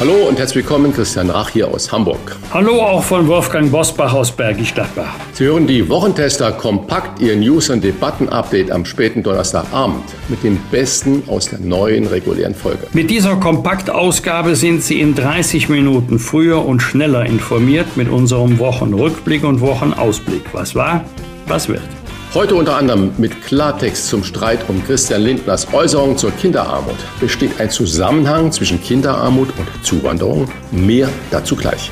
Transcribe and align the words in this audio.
Hallo 0.00 0.28
und 0.28 0.38
herzlich 0.38 0.64
willkommen, 0.64 0.94
Christian 0.94 1.28
Rach 1.28 1.50
hier 1.50 1.66
aus 1.66 1.90
Hamburg. 1.90 2.36
Hallo 2.54 2.80
auch 2.80 3.02
von 3.02 3.26
Wolfgang 3.26 3.68
Bosbach 3.68 4.12
aus 4.14 4.30
Bergisch 4.30 4.72
Gladbach. 4.72 5.12
Sie 5.32 5.44
hören 5.44 5.66
die 5.66 5.88
Wochentester 5.88 6.52
kompakt, 6.52 7.20
Ihr 7.20 7.34
News- 7.34 7.68
und 7.68 7.82
Debatten-Update 7.82 8.70
am 8.70 8.84
späten 8.84 9.24
Donnerstagabend 9.24 10.04
mit 10.28 10.44
dem 10.44 10.56
Besten 10.70 11.24
aus 11.26 11.48
der 11.48 11.58
neuen 11.58 12.06
regulären 12.06 12.54
Folge. 12.54 12.86
Mit 12.92 13.10
dieser 13.10 13.34
Kompaktausgabe 13.34 14.54
sind 14.54 14.84
Sie 14.84 15.00
in 15.00 15.16
30 15.16 15.68
Minuten 15.68 16.20
früher 16.20 16.64
und 16.64 16.78
schneller 16.78 17.26
informiert 17.26 17.96
mit 17.96 18.08
unserem 18.08 18.60
Wochenrückblick 18.60 19.42
und 19.42 19.60
Wochenausblick. 19.60 20.44
Was 20.52 20.76
war, 20.76 21.04
was 21.48 21.68
wird. 21.68 21.97
Heute 22.34 22.56
unter 22.56 22.76
anderem 22.76 23.12
mit 23.16 23.42
Klartext 23.42 24.06
zum 24.06 24.22
Streit 24.22 24.68
um 24.68 24.84
Christian 24.84 25.22
Lindners 25.22 25.72
Äußerung 25.72 26.18
zur 26.18 26.30
Kinderarmut. 26.32 26.96
Besteht 27.20 27.58
ein 27.58 27.70
Zusammenhang 27.70 28.52
zwischen 28.52 28.82
Kinderarmut 28.82 29.48
und 29.56 29.66
Zuwanderung? 29.84 30.46
Mehr 30.70 31.08
dazu 31.30 31.56
gleich. 31.56 31.90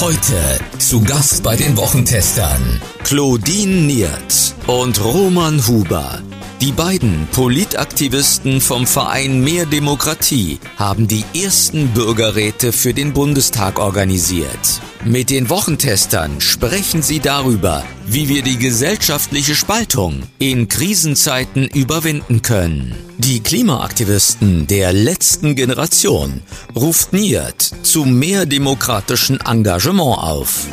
Heute 0.00 0.58
zu 0.78 1.04
Gast 1.04 1.44
bei 1.44 1.54
den 1.54 1.76
Wochentestern 1.76 2.80
Claudine 3.04 3.82
Niert 3.82 4.54
und 4.66 5.02
Roman 5.04 5.64
Huber. 5.68 6.20
Die 6.60 6.72
beiden 6.72 7.26
Politaktivisten 7.32 8.60
vom 8.60 8.86
Verein 8.86 9.42
Mehr 9.42 9.64
Demokratie 9.64 10.60
haben 10.76 11.08
die 11.08 11.24
ersten 11.34 11.88
Bürgerräte 11.88 12.72
für 12.72 12.92
den 12.92 13.14
Bundestag 13.14 13.78
organisiert. 13.78 14.82
Mit 15.02 15.30
den 15.30 15.48
Wochentestern 15.48 16.42
sprechen 16.42 17.00
sie 17.00 17.20
darüber, 17.20 17.82
wie 18.06 18.28
wir 18.28 18.42
die 18.42 18.58
gesellschaftliche 18.58 19.54
Spaltung 19.54 20.24
in 20.38 20.68
Krisenzeiten 20.68 21.66
überwinden 21.66 22.42
können. 22.42 22.94
Die 23.16 23.40
Klimaaktivisten 23.40 24.66
der 24.66 24.92
letzten 24.92 25.54
Generation 25.54 26.42
ruft 26.76 27.14
Niert 27.14 27.72
zu 27.82 28.04
mehr 28.04 28.44
demokratischen 28.44 29.40
Engagement 29.40 30.18
auf. 30.18 30.66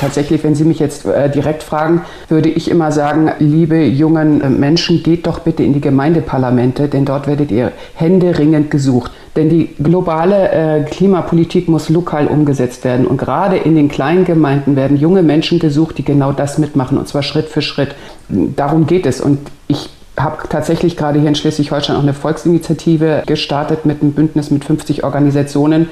Tatsächlich, 0.00 0.42
wenn 0.44 0.54
Sie 0.54 0.64
mich 0.64 0.78
jetzt 0.78 1.04
äh, 1.04 1.28
direkt 1.28 1.62
fragen, 1.62 2.02
würde 2.28 2.48
ich 2.48 2.70
immer 2.70 2.90
sagen, 2.90 3.30
liebe 3.38 3.84
jungen 3.84 4.58
Menschen, 4.58 5.02
geht 5.02 5.26
doch 5.26 5.40
bitte 5.40 5.62
in 5.62 5.74
die 5.74 5.82
Gemeindeparlamente, 5.82 6.88
denn 6.88 7.04
dort 7.04 7.26
werdet 7.26 7.50
ihr 7.50 7.72
händeringend 7.94 8.70
gesucht. 8.70 9.12
Denn 9.36 9.50
die 9.50 9.74
globale 9.78 10.52
äh, 10.52 10.84
Klimapolitik 10.84 11.68
muss 11.68 11.90
lokal 11.90 12.28
umgesetzt 12.28 12.82
werden. 12.84 13.06
Und 13.06 13.18
gerade 13.18 13.58
in 13.58 13.74
den 13.74 13.90
kleinen 13.90 14.24
Gemeinden 14.24 14.74
werden 14.74 14.96
junge 14.96 15.22
Menschen 15.22 15.58
gesucht, 15.58 15.98
die 15.98 16.04
genau 16.04 16.32
das 16.32 16.56
mitmachen, 16.56 16.96
und 16.96 17.06
zwar 17.06 17.22
Schritt 17.22 17.50
für 17.50 17.60
Schritt. 17.60 17.94
Darum 18.30 18.86
geht 18.86 19.04
es. 19.04 19.20
Und 19.20 19.38
ich 19.68 19.90
habe 20.16 20.48
tatsächlich 20.48 20.96
gerade 20.96 21.20
hier 21.20 21.28
in 21.28 21.34
Schleswig-Holstein 21.34 21.96
auch 21.96 22.02
eine 22.02 22.14
Volksinitiative 22.14 23.22
gestartet 23.26 23.84
mit 23.84 24.00
einem 24.00 24.12
Bündnis 24.12 24.50
mit 24.50 24.64
50 24.64 25.04
Organisationen, 25.04 25.90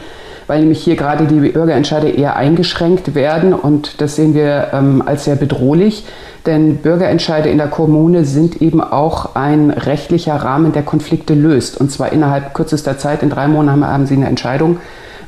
weil 0.49 0.61
nämlich 0.61 0.83
hier 0.83 0.97
gerade 0.97 1.27
die 1.27 1.51
Bürgerentscheide 1.51 2.09
eher 2.09 2.35
eingeschränkt 2.35 3.15
werden 3.15 3.53
und 3.53 4.01
das 4.01 4.17
sehen 4.17 4.35
wir 4.35 4.69
ähm, 4.73 5.03
als 5.07 5.25
sehr 5.25 5.37
bedrohlich. 5.37 6.05
Denn 6.47 6.79
Bürgerentscheide 6.79 7.51
in 7.51 7.59
der 7.59 7.69
Kommune 7.69 8.25
sind 8.25 8.63
eben 8.63 8.81
auch 8.81 9.35
ein 9.37 9.71
rechtlicher 9.71 10.35
Rahmen, 10.35 10.73
der 10.73 10.83
Konflikte 10.83 11.35
löst. 11.35 11.79
Und 11.79 11.93
zwar 11.93 12.13
innerhalb 12.13 12.55
kürzester 12.55 12.97
Zeit, 12.97 13.23
in 13.23 13.29
drei 13.29 13.47
Monaten 13.47 13.87
haben 13.87 14.07
sie 14.07 14.15
eine 14.15 14.27
Entscheidung, 14.27 14.79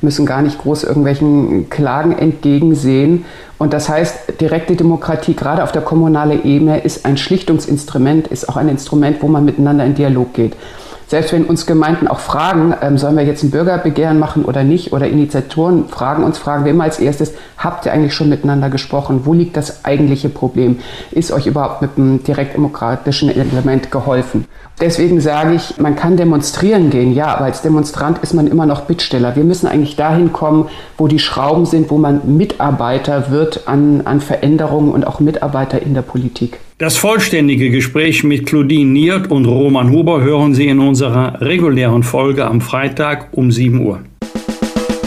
müssen 0.01 0.25
gar 0.25 0.41
nicht 0.41 0.59
groß 0.59 0.85
irgendwelchen 0.85 1.69
Klagen 1.69 2.17
entgegensehen. 2.17 3.27
Und 3.59 3.75
das 3.75 3.91
heißt, 3.91 4.41
direkte 4.41 4.75
Demokratie, 4.75 5.35
gerade 5.35 5.63
auf 5.63 5.73
der 5.73 5.83
kommunalen 5.83 6.43
Ebene, 6.47 6.81
ist 6.81 7.05
ein 7.05 7.19
Schlichtungsinstrument, 7.19 8.29
ist 8.29 8.49
auch 8.49 8.57
ein 8.57 8.71
Instrument, 8.71 9.19
wo 9.21 9.29
man 9.29 9.45
miteinander 9.45 9.85
in 9.85 9.95
Dialog 9.95 10.33
geht 10.33 10.57
selbst 11.11 11.33
wenn 11.33 11.45
uns 11.45 11.67
Gemeinden 11.67 12.07
auch 12.07 12.21
fragen, 12.21 12.73
ähm, 12.81 12.97
sollen 12.97 13.17
wir 13.17 13.25
jetzt 13.25 13.43
ein 13.43 13.51
Bürgerbegehren 13.51 14.21
machen 14.21 14.45
oder 14.45 14.63
nicht, 14.63 14.93
oder 14.93 15.09
Initiatoren 15.09 15.89
fragen 15.89 16.23
uns, 16.23 16.39
fragen 16.39 16.65
wir 16.65 16.71
immer 16.71 16.85
als 16.85 17.01
erstes, 17.01 17.33
habt 17.59 17.85
ihr 17.85 17.93
eigentlich 17.93 18.15
schon 18.15 18.29
miteinander 18.29 18.71
gesprochen? 18.71 19.23
Wo 19.25 19.33
liegt 19.33 19.57
das 19.57 19.85
eigentliche 19.85 20.29
Problem? 20.29 20.79
Ist 21.11 21.33
euch 21.33 21.49
überhaupt 21.49 21.83
mit 21.83 21.91
einem 21.97 22.23
direktdemokratischen 22.23 23.29
Element 23.29 23.91
geholfen? 23.91 24.45
Deswegen 24.81 25.21
sage 25.21 25.55
ich, 25.55 25.79
man 25.79 25.97
kann 25.97 26.17
demonstrieren 26.17 26.91
gehen, 26.91 27.13
ja, 27.13 27.35
aber 27.35 27.47
als 27.47 27.61
Demonstrant 27.63 28.19
ist 28.19 28.33
man 28.33 28.47
immer 28.47 28.65
noch 28.65 28.83
Bittsteller. 28.83 29.35
Wir 29.35 29.43
müssen 29.43 29.67
eigentlich 29.67 29.97
dahin 29.97 30.33
kommen, 30.33 30.69
wo 30.97 31.09
die 31.09 31.19
Schrauben 31.19 31.67
sind, 31.67 31.91
wo 31.91 31.99
man 31.99 32.37
Mitarbeiter 32.37 33.33
wird 33.33 33.67
an, 33.67 34.03
an 34.05 34.21
Veränderungen 34.21 34.93
und 34.93 35.05
auch 35.05 35.19
Mitarbeiter 35.19 35.83
in 35.83 35.95
der 35.95 36.03
Politik. 36.03 36.61
Das 36.81 36.97
vollständige 36.97 37.69
Gespräch 37.69 38.25
mit 38.25 38.47
Claudine 38.47 38.91
Niert 38.91 39.31
und 39.31 39.45
Roman 39.45 39.91
Huber 39.91 40.23
hören 40.23 40.55
Sie 40.55 40.67
in 40.67 40.79
unserer 40.79 41.39
regulären 41.43 42.03
Folge 42.03 42.47
am 42.47 42.63
Freitag 42.63 43.29
um 43.33 43.53
7 43.53 43.85
Uhr. 43.85 44.01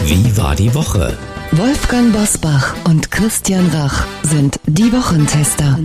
Wie 0.06 0.36
war 0.36 0.54
die 0.54 0.72
Woche? 0.72 1.18
Wolfgang 1.50 2.12
Bosbach 2.12 2.76
und 2.84 3.10
Christian 3.10 3.66
Rach 3.72 4.06
sind 4.22 4.60
die 4.66 4.92
Wochentester. 4.92 5.76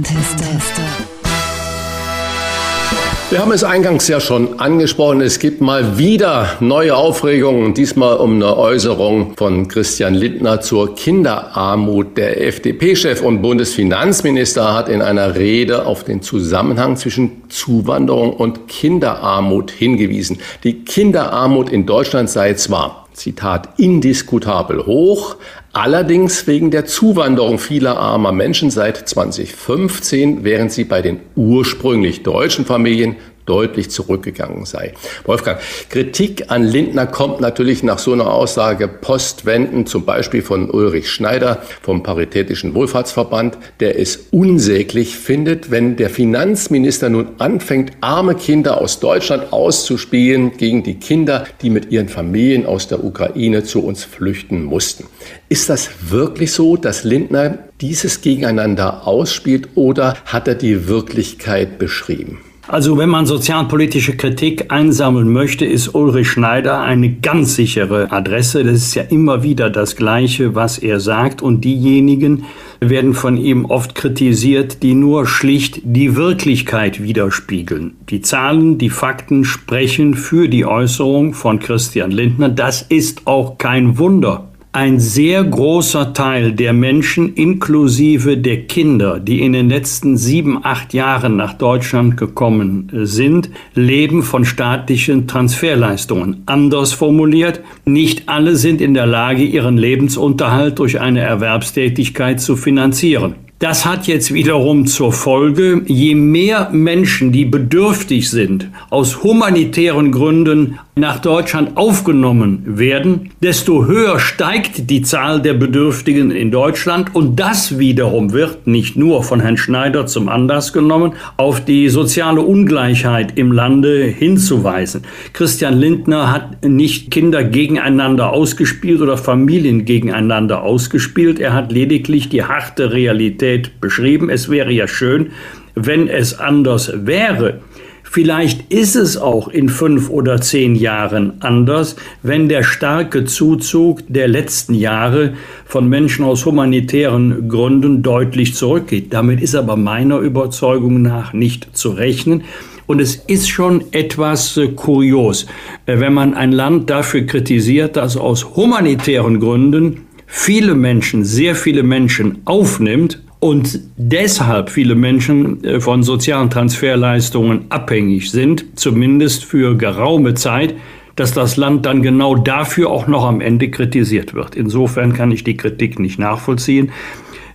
Wir 3.32 3.42
haben 3.42 3.52
es 3.52 3.64
eingangs 3.64 4.08
ja 4.08 4.20
schon 4.20 4.60
angesprochen, 4.60 5.22
es 5.22 5.38
gibt 5.38 5.62
mal 5.62 6.00
wieder 6.00 6.58
neue 6.62 6.96
Aufregungen, 6.96 7.76
diesmal 7.76 8.18
um 8.18 8.34
eine 8.38 8.58
Äußerung 8.58 9.36
von 9.38 9.68
Christian 9.68 10.16
Lindner 10.16 10.62
zur 10.62 10.96
Kinderarmut. 10.96 12.18
Der 12.18 12.44
FDP-Chef 12.48 13.22
und 13.22 13.44
Bundesfinanzminister 13.44 14.74
hat 14.74 14.90
in 14.90 15.04
einer 15.04 15.36
Rede 15.36 15.86
auf 15.86 16.04
den 16.04 16.24
Zusammenhang 16.24 16.98
zwischen 16.98 17.44
Zuwanderung 17.50 18.34
und 18.34 18.68
Kinderarmut 18.68 19.70
hingewiesen. 19.70 20.40
Die 20.64 20.84
Kinderarmut 20.84 21.70
in 21.70 21.86
Deutschland 21.86 22.32
sei 22.32 22.56
zwar 22.56 23.10
Zitat, 23.14 23.78
indiskutabel 23.78 24.88
hoch, 24.88 25.36
allerdings 25.74 26.48
wegen 26.48 26.72
der 26.72 26.86
Zuwanderung 26.86 27.60
vieler 27.60 27.98
armer 27.98 28.32
Menschen. 28.32 28.70
Seit 28.72 29.08
2015, 29.08 30.44
während 30.44 30.72
sie 30.72 30.84
bei 30.84 31.02
den 31.02 31.20
ursprünglich 31.36 32.24
deutschen 32.24 32.66
Familien 32.66 33.16
deutlich 33.50 33.90
zurückgegangen 33.90 34.66
sei. 34.66 34.94
Wolfgang, 35.26 35.60
Kritik 35.90 36.46
an 36.52 36.64
Lindner 36.64 37.08
kommt 37.08 37.42
natürlich 37.42 37.82
nach 37.82 37.98
so 38.00 38.14
einer 38.14 38.32
Aussage 38.32 38.88
postwendend, 38.88 39.90
zum 39.90 40.06
Beispiel 40.06 40.44
von 40.44 40.70
Ulrich 40.70 41.10
Schneider 41.10 41.64
vom 41.82 42.04
Paritätischen 42.04 42.76
Wohlfahrtsverband, 42.76 43.58
der 43.80 44.00
es 44.00 44.28
unsäglich 44.32 45.18
findet, 45.18 45.72
wenn 45.72 45.96
der 45.96 46.10
Finanzminister 46.10 47.10
nun 47.10 47.30
anfängt, 47.40 47.92
arme 48.02 48.36
Kinder 48.36 48.80
aus 48.80 49.00
Deutschland 49.00 49.52
auszuspielen 49.52 50.58
gegen 50.58 50.84
die 50.84 51.00
Kinder, 51.00 51.46
die 51.62 51.72
mit 51.72 51.92
ihren 51.92 52.10
Familien 52.10 52.66
aus 52.66 52.88
der 52.88 53.04
Ukraine 53.04 53.64
zu 53.64 53.84
uns 53.84 54.04
flüchten 54.04 54.64
mussten. 54.64 55.06
Ist 55.50 55.70
das 55.70 55.90
wirklich 56.10 56.52
so, 56.52 56.78
dass 56.78 57.04
Lindner 57.04 57.58
dieses 57.82 58.22
Gegeneinander 58.22 59.08
ausspielt 59.08 59.70
oder 59.76 60.16
hat 60.26 60.48
er 60.48 60.56
die 60.56 60.88
Wirklichkeit 60.88 61.80
beschrieben? 61.80 62.40
Also 62.72 63.00
wenn 63.00 63.10
man 63.10 63.26
sozialpolitische 63.26 64.16
Kritik 64.16 64.72
einsammeln 64.72 65.34
möchte, 65.34 65.66
ist 65.66 65.96
Ulrich 65.96 66.30
Schneider 66.30 66.82
eine 66.82 67.12
ganz 67.12 67.56
sichere 67.56 68.12
Adresse. 68.12 68.64
Das 68.64 68.76
ist 68.76 68.94
ja 68.94 69.02
immer 69.02 69.42
wieder 69.42 69.72
das 69.72 69.96
Gleiche, 69.96 70.54
was 70.54 70.78
er 70.78 71.00
sagt. 71.00 71.42
Und 71.42 71.66
diejenigen 71.66 72.46
werden 72.80 73.16
von 73.16 73.38
ihm 73.38 73.66
oft 73.66 73.96
kritisiert, 73.96 74.84
die 74.84 74.94
nur 74.94 75.26
schlicht 75.26 75.82
die 75.84 76.16
Wirklichkeit 76.16 77.02
widerspiegeln. 77.02 77.96
Die 78.12 78.22
Zahlen, 78.22 78.78
die 78.78 78.92
Fakten 78.92 79.46
sprechen 79.46 80.14
für 80.14 80.48
die 80.48 80.68
Äußerung 80.68 81.34
von 81.34 81.58
Christian 81.60 82.12
Lindner. 82.12 82.50
Das 82.50 82.84
ist 82.84 83.26
auch 83.26 83.58
kein 83.58 83.98
Wunder 83.98 84.49
ein 84.72 85.00
sehr 85.00 85.44
großer 85.44 86.14
Teil 86.14 86.54
der 86.54 86.74
Menschen, 86.74 87.34
inklusive 87.34 88.38
der 88.38 88.66
Kinder, 88.66 89.20
die 89.20 89.42
in 89.42 89.54
den 89.54 89.68
letzten 89.68 90.16
sieben, 90.16 90.64
acht 90.64 90.94
Jahren 90.94 91.36
nach 91.36 91.54
Deutschland 91.54 92.18
gekommen 92.18 92.92
sind, 92.94 93.50
leben 93.74 94.22
von 94.22 94.46
staatlichen 94.46 95.26
Transferleistungen. 95.28 96.44
Anders 96.46 96.94
formuliert, 96.94 97.62
nicht 97.86 98.30
alle 98.30 98.56
sind 98.56 98.80
in 98.80 98.94
der 98.94 99.08
Lage, 99.08 99.44
ihren 99.44 99.78
Lebensunterhalt 99.78 100.78
durch 100.78 101.00
eine 101.00 101.22
Erwerbstätigkeit 101.22 102.40
zu 102.40 102.56
finanzieren. 102.56 103.36
Das 103.60 103.86
hat 103.86 104.08
jetzt 104.08 104.34
wiederum 104.34 104.88
zur 104.88 105.12
Folge, 105.12 105.82
je 105.86 106.16
mehr 106.16 106.70
Menschen, 106.72 107.34
die 107.34 107.44
bedürftig 107.44 108.30
sind, 108.30 108.70
aus 108.90 109.22
humanitären 109.22 110.14
Gründen 110.14 110.80
nach 111.00 111.20
Deutschland 111.20 111.78
aufgenommen 111.78 112.64
werden, 112.66 113.32
desto 113.42 113.86
höher 113.86 114.20
steigt 114.20 114.90
die 114.90 115.02
Zahl 115.02 115.42
der 115.42 115.54
Bedürftigen 115.54 116.32
in 116.32 116.52
Deutschland 116.52 117.16
und 117.16 117.40
das 117.40 117.80
wiederum 117.80 118.34
wird 118.34 118.68
nicht 118.68 118.96
nur 118.96 119.24
von 119.24 119.40
Herrn 119.40 119.58
Schneider 119.58 120.06
zum 120.06 120.30
Anlass 120.30 120.74
genommen, 120.74 121.14
auf 121.38 121.64
die 121.64 121.90
soziale 121.90 122.42
Ungleichheit 122.42 123.38
im 123.38 123.52
Lande 123.52 124.04
hinzuweisen. 124.04 125.04
Christian 125.34 125.78
Lindner 125.78 126.32
hat 126.32 126.66
nicht 126.66 127.12
Kinder 127.12 127.44
gegeneinander 127.44 128.32
ausgespielt 128.32 129.02
oder 129.02 129.18
Familien 129.18 129.86
gegeneinander 129.86 130.64
ausgespielt, 130.64 131.40
er 131.40 131.54
hat 131.54 131.72
lediglich 131.72 132.30
die 132.30 132.44
harte 132.44 132.92
Realität 132.92 133.80
beschrieben. 133.80 134.30
Es 134.30 134.50
wäre 134.50 134.72
ja 134.72 134.88
schön, 134.88 135.32
wenn 135.76 136.08
es 136.08 136.38
anders 136.40 136.92
wäre. 136.94 137.62
Vielleicht 138.12 138.74
ist 138.74 138.96
es 138.96 139.18
auch 139.18 139.50
in 139.50 139.70
fünf 139.70 140.10
oder 140.10 140.42
zehn 140.42 140.74
Jahren 140.74 141.34
anders, 141.42 141.96
wenn 142.24 142.50
der 142.50 142.64
starke 142.64 143.26
Zuzug 143.26 144.02
der 144.08 144.28
letzten 144.28 144.74
Jahre 144.74 145.34
von 145.66 145.88
Menschen 145.88 146.26
aus 146.26 146.44
humanitären 146.44 147.48
Gründen 147.48 148.02
deutlich 148.02 148.56
zurückgeht. 148.56 149.14
Damit 149.14 149.42
ist 149.42 149.54
aber 149.54 149.76
meiner 149.76 150.18
Überzeugung 150.18 151.04
nach 151.04 151.34
nicht 151.34 151.78
zu 151.78 151.92
rechnen. 151.92 152.46
Und 152.88 153.00
es 153.00 153.16
ist 153.16 153.48
schon 153.48 153.84
etwas 153.92 154.58
äh, 154.58 154.70
kurios, 154.70 155.46
äh, 155.86 156.00
wenn 156.00 156.16
man 156.16 156.34
ein 156.34 156.52
Land 156.52 156.90
dafür 156.90 157.28
kritisiert, 157.28 157.96
dass 157.96 158.18
aus 158.18 158.56
humanitären 158.56 159.40
Gründen 159.40 160.08
viele 160.26 160.74
Menschen, 160.74 161.24
sehr 161.24 161.54
viele 161.54 161.84
Menschen 161.84 162.40
aufnimmt 162.46 163.22
und 163.40 163.80
deshalb 163.96 164.70
viele 164.70 164.96
Menschen 164.96 165.64
äh, 165.64 165.80
von 165.80 166.04
sozialen 166.04 166.50
Transferleistungen 166.50 167.66
abhängig 167.70 168.32
sind, 168.32 168.66
zumindest 168.78 169.46
für 169.46 169.78
geraume 169.78 170.34
Zeit, 170.34 170.76
dass 171.16 171.34
das 171.34 171.58
Land 171.58 171.86
dann 171.86 172.02
genau 172.02 172.36
dafür 172.36 172.90
auch 172.90 173.08
noch 173.08 173.26
am 173.26 173.42
Ende 173.42 173.70
kritisiert 173.70 174.34
wird. 174.34 174.56
Insofern 174.56 175.14
kann 175.14 175.32
ich 175.32 175.44
die 175.44 175.58
Kritik 175.58 176.00
nicht 176.00 176.20
nachvollziehen, 176.20 176.92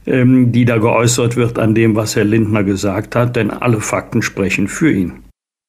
ähm, 0.06 0.52
die 0.52 0.64
da 0.64 0.78
geäußert 0.78 1.36
wird 1.36 1.58
an 1.58 1.74
dem, 1.74 1.96
was 1.96 2.16
Herr 2.16 2.24
Lindner 2.24 2.64
gesagt 2.64 3.16
hat, 3.16 3.36
denn 3.36 3.50
alle 3.50 3.80
Fakten 3.80 4.22
sprechen 4.22 4.68
für 4.68 4.92
ihn. 4.92 5.12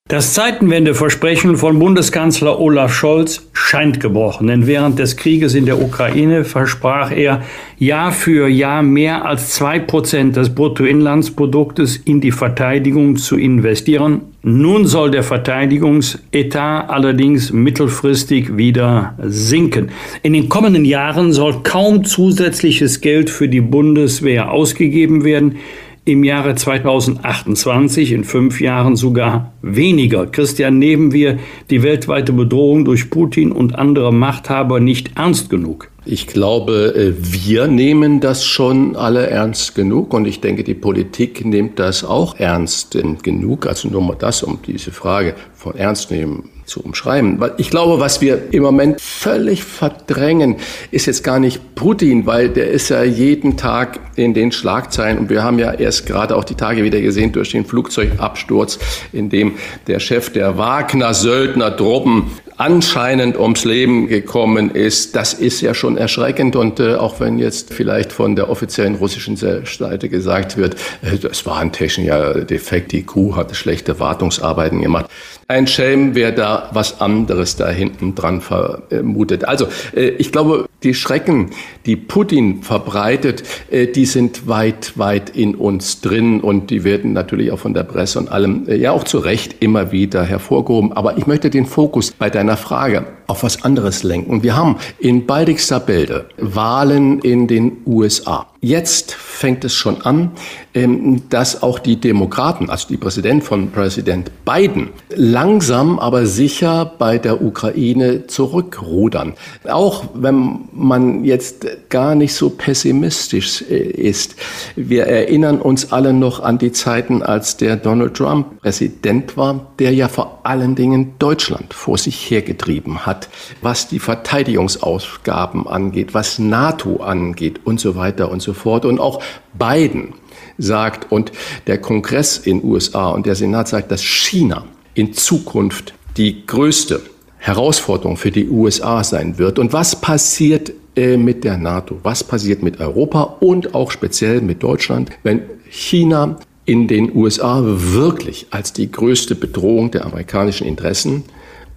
Das 0.08 0.36
Zeitenwendeversprechen 0.36 1.58
von 1.58 1.80
Bundeskanzler 1.80 2.60
Olaf 2.60 2.94
Scholz 2.94 3.50
scheint 3.54 4.00
gebrochen, 4.00 4.46
denn 4.46 4.68
während 4.68 5.00
des 5.00 5.18
Krieges 5.18 5.56
in 5.56 5.66
der 5.66 5.82
Ukraine 5.82 6.44
versprach 6.44 7.10
er 7.10 7.42
Jahr 7.80 8.12
für 8.12 8.48
Jahr 8.48 8.84
mehr 8.84 9.26
als 9.26 9.50
zwei 9.50 9.80
Prozent 9.80 10.36
des 10.36 10.54
Bruttoinlandsproduktes 10.54 11.98
in 11.98 12.22
die 12.22 12.32
Verteidigung 12.32 13.18
zu 13.18 13.36
investieren. 13.36 14.22
Nun 14.44 14.86
soll 14.86 15.10
der 15.10 15.24
Verteidigungsetat 15.24 16.88
allerdings 16.88 17.52
mittelfristig 17.52 18.58
wieder 18.58 19.16
sinken. 19.24 19.90
In 20.22 20.34
den 20.34 20.50
kommenden 20.50 20.86
Jahren 20.86 21.34
soll 21.34 21.64
kaum 21.64 22.04
zusätzliches 22.04 23.02
Geld 23.02 23.32
für 23.32 23.48
die 23.48 23.62
Bundeswehr 23.62 24.52
ausgegeben 24.52 25.24
werden 25.24 25.58
im 26.06 26.24
Jahre 26.24 26.54
2028, 26.54 28.12
in 28.12 28.24
fünf 28.24 28.62
Jahren 28.62 28.96
sogar 28.96 29.54
weniger. 29.64 30.28
Christian, 30.28 30.78
nehmen 30.78 31.12
wir 31.12 31.40
die 31.72 31.82
weltweite 31.82 32.32
Bedrohung 32.32 32.86
durch 32.86 33.10
Putin 33.10 33.52
und 33.52 33.76
andere 33.76 34.14
Machthaber 34.14 34.80
nicht 34.80 35.18
ernst 35.18 35.50
genug? 35.50 35.90
Ich 36.06 36.28
glaube, 36.28 36.94
äh, 36.96 37.14
wir 37.18 37.66
nehmen 37.66 38.20
das 38.20 38.46
schon 38.46 38.96
alle 38.96 39.26
ernst 39.26 39.74
genug 39.74 40.14
und 40.14 40.28
ich 40.28 40.40
denke, 40.40 40.64
die 40.64 40.76
Politik 40.76 41.44
nimmt 41.44 41.80
das 41.80 42.04
auch 42.04 42.40
ernst 42.40 42.96
genug. 43.24 43.66
Also 43.66 43.90
nur 43.90 44.02
mal 44.02 44.16
das, 44.18 44.44
um 44.44 44.60
diese 44.66 44.92
Frage 44.92 45.34
von 45.56 45.76
ernst 45.76 46.12
nehmen 46.12 46.50
zu 46.66 46.82
umschreiben. 46.82 47.40
Weil 47.40 47.54
ich 47.58 47.70
glaube, 47.70 48.00
was 48.00 48.22
wir 48.22 48.54
im 48.54 48.64
Moment 48.64 49.00
völlig 49.02 49.64
verdrängen, 49.64 50.58
ist 50.92 51.06
jetzt 51.06 51.24
gar 51.24 51.40
nicht 51.40 51.76
Putin, 51.76 52.26
weil 52.26 52.50
der 52.50 52.70
ist 52.70 52.90
ja 52.90 53.04
jeden 53.04 53.58
Tag 53.58 54.00
in 54.16 54.34
den 54.34 54.52
Schlagzeilen 54.52 55.18
und 55.18 55.30
wir 55.30 55.44
haben 55.44 55.60
ja 55.60 55.74
erst 55.74 56.06
gerade 56.06 56.36
auch 56.36 56.44
die 56.44 56.56
Tage 56.56 56.84
wieder 56.84 57.02
gesehen 57.02 57.32
durch 57.32 57.52
den 57.52 57.66
Flugzeugabsturz, 57.66 58.80
in 59.12 59.30
dem 59.30 59.54
der 59.88 60.00
Chef 60.00 60.32
der 60.32 60.58
Wagner-Söldner-Truppen 60.58 62.32
anscheinend 62.58 63.38
ums 63.38 63.66
Leben 63.66 64.08
gekommen 64.08 64.72
ist, 64.72 65.16
das 65.16 65.34
ist 65.34 65.62
ja 65.62 65.74
schon 65.74 65.98
erschreckend. 65.98 66.56
Und 66.56 66.80
äh, 66.80 66.96
auch 66.96 67.20
wenn 67.20 67.40
jetzt 67.40 67.74
vielleicht 67.74 68.12
von 68.12 68.36
der 68.36 68.50
offiziellen 68.50 68.96
russischen 68.96 69.36
Seite 69.36 70.10
gesagt 70.10 70.58
wird, 70.58 70.76
äh, 71.02 71.18
das 71.18 71.46
war 71.46 71.58
ein 71.58 71.72
technischer 71.72 72.46
Defekt, 72.46 72.92
die 72.92 73.06
Crew 73.06 73.36
hatte 73.36 73.56
schlechte 73.56 74.00
Wartungsarbeiten 74.00 74.82
gemacht. 74.82 75.06
Ein 75.48 75.68
Schelm, 75.68 76.16
wer 76.16 76.32
da 76.32 76.70
was 76.72 77.02
anderes 77.02 77.56
da 77.56 77.70
hinten 77.70 78.16
dran 78.16 78.42
vermutet. 78.42 79.46
Also 79.46 79.68
äh, 79.96 80.10
ich 80.18 80.32
glaube, 80.32 80.68
die 80.84 80.94
Schrecken, 80.94 81.50
die 81.86 81.96
Putin 81.96 82.64
verbreitet, 82.64 83.44
äh, 83.70 83.88
die 83.88 84.06
sind 84.06 84.48
weit, 84.48 84.98
weit 84.98 85.32
in 85.32 85.56
uns 85.56 86.02
drin 86.02 86.42
und 86.42 86.70
die 86.70 86.84
werden 86.84 87.14
natürlich 87.14 87.52
auch 87.52 87.60
von 87.60 87.74
der 87.74 87.84
Presse 87.84 88.20
und 88.20 88.32
allem 88.32 88.68
äh, 88.68 88.76
ja 88.76 88.92
auch 88.92 89.04
zu 89.04 89.18
Recht 89.18 89.58
immer 89.60 89.92
wieder 89.92 90.24
hervorgehoben. 90.24 90.94
Aber 90.94 91.18
ich 91.18 91.28
möchte 91.28 91.50
den 91.50 91.66
Fokus 91.66 92.12
bei 92.12 92.30
deiner 92.30 92.45
Frage 92.54 93.02
auf 93.28 93.44
was 93.44 93.64
anderes 93.64 94.04
lenken. 94.04 94.44
Wir 94.44 94.56
haben 94.56 94.78
in 95.00 95.26
baldigster 95.26 95.80
Bälde 95.80 96.30
Wahlen 96.38 97.20
in 97.20 97.48
den 97.48 97.78
USA. 97.86 98.48
Jetzt 98.66 99.14
fängt 99.14 99.64
es 99.64 99.76
schon 99.76 100.02
an, 100.02 100.32
ähm, 100.74 101.30
dass 101.30 101.62
auch 101.62 101.78
die 101.78 101.98
Demokraten, 101.98 102.72
also 102.72 102.88
die 102.88 102.98
Präsident 102.98 103.44
von 103.44 103.70
Präsident 103.70 104.32
Biden, 104.44 104.90
langsam 105.16 106.00
aber 106.00 106.26
sicher 106.26 106.92
bei 106.98 107.20
der 107.20 107.44
Ukraine 107.44 108.26
zurückrudern. 108.26 109.34
Auch 109.70 110.06
wenn 110.16 110.62
man 110.74 111.24
jetzt 111.26 111.68
gar 111.90 112.16
nicht 112.16 112.34
so 112.34 112.50
pessimistisch 112.50 113.62
äh, 113.70 113.76
ist. 113.76 114.36
Wir 114.76 115.06
erinnern 115.06 115.62
uns 115.62 115.92
alle 115.92 116.12
noch 116.12 116.40
an 116.40 116.58
die 116.58 116.72
Zeiten, 116.72 117.22
als 117.22 117.58
der 117.58 117.76
Donald 117.76 118.16
Trump 118.16 118.62
Präsident 118.62 119.38
war, 119.38 119.68
der 119.78 119.94
ja 119.94 120.08
vor 120.08 120.40
allen 120.42 120.74
Dingen 120.74 121.14
Deutschland 121.20 121.74
vor 121.74 122.00
sich 122.00 122.32
hergetrieben 122.32 123.06
hat, 123.06 123.15
was 123.62 123.88
die 123.88 124.00
Verteidigungsausgaben 124.00 125.68
angeht, 125.68 126.14
was 126.14 126.40
NATO 126.40 126.98
angeht 126.98 127.62
und 127.64 127.80
so 127.80 127.96
weiter 127.96 128.32
und 128.32 128.42
so 128.42 128.54
fort. 128.54 128.86
Und 128.86 129.00
auch 129.00 129.22
Biden 129.58 130.14
sagt 130.58 131.12
und 131.12 131.32
der 131.68 131.80
Kongress 131.80 132.38
in 132.38 132.64
USA 132.64 133.10
und 133.10 133.26
der 133.26 133.36
Senat 133.36 133.68
sagt, 133.68 133.92
dass 133.92 134.02
China 134.02 134.66
in 134.94 135.14
Zukunft 135.14 135.94
die 136.18 136.46
größte 136.46 137.02
Herausforderung 137.38 138.18
für 138.18 138.32
die 138.32 138.50
USA 138.50 139.04
sein 139.04 139.38
wird. 139.38 139.60
Und 139.60 139.74
was 139.74 140.00
passiert 140.00 140.72
äh, 140.96 141.18
mit 141.18 141.44
der 141.44 141.58
NATO? 141.58 142.00
Was 142.04 142.24
passiert 142.24 142.64
mit 142.64 142.80
Europa 142.80 143.38
und 143.40 143.76
auch 143.76 143.92
speziell 143.92 144.42
mit 144.42 144.64
Deutschland, 144.64 145.12
wenn 145.24 145.42
China 145.70 146.38
in 146.66 146.88
den 146.88 147.16
USA 147.16 147.62
wirklich 147.64 148.48
als 148.50 148.74
die 148.74 148.92
größte 148.92 149.36
Bedrohung 149.36 149.92
der 149.92 150.06
amerikanischen 150.06 150.66
Interessen 150.66 151.24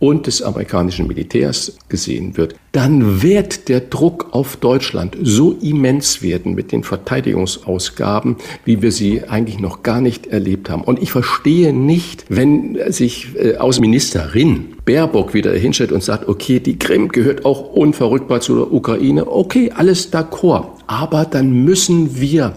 und 0.00 0.26
des 0.26 0.42
amerikanischen 0.42 1.06
Militärs 1.06 1.76
gesehen 1.88 2.36
wird, 2.36 2.54
dann 2.72 3.22
wird 3.22 3.68
der 3.68 3.80
Druck 3.80 4.28
auf 4.30 4.56
Deutschland 4.56 5.16
so 5.20 5.52
immens 5.60 6.22
werden 6.22 6.54
mit 6.54 6.70
den 6.70 6.84
Verteidigungsausgaben, 6.84 8.36
wie 8.64 8.82
wir 8.82 8.92
sie 8.92 9.24
eigentlich 9.24 9.58
noch 9.58 9.82
gar 9.82 10.00
nicht 10.00 10.28
erlebt 10.28 10.70
haben. 10.70 10.82
Und 10.82 11.02
ich 11.02 11.10
verstehe 11.10 11.72
nicht, 11.72 12.24
wenn 12.28 12.78
sich 12.92 13.28
äh, 13.36 13.56
Außenministerin 13.56 14.76
Baerbock 14.84 15.34
wieder 15.34 15.52
hinstellt 15.52 15.92
und 15.92 16.02
sagt, 16.02 16.28
okay, 16.28 16.60
die 16.60 16.78
Krim 16.78 17.08
gehört 17.08 17.44
auch 17.44 17.72
unverrückbar 17.72 18.40
zur 18.40 18.72
Ukraine. 18.72 19.26
Okay, 19.26 19.72
alles 19.74 20.12
d'accord. 20.12 20.66
Aber 20.86 21.24
dann 21.24 21.64
müssen 21.64 22.20
wir 22.20 22.54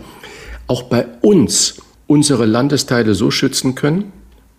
auch 0.67 0.83
bei 0.83 1.05
uns 1.21 1.81
unsere 2.07 2.45
Landesteile 2.45 3.13
so 3.15 3.31
schützen 3.31 3.75
können, 3.75 4.11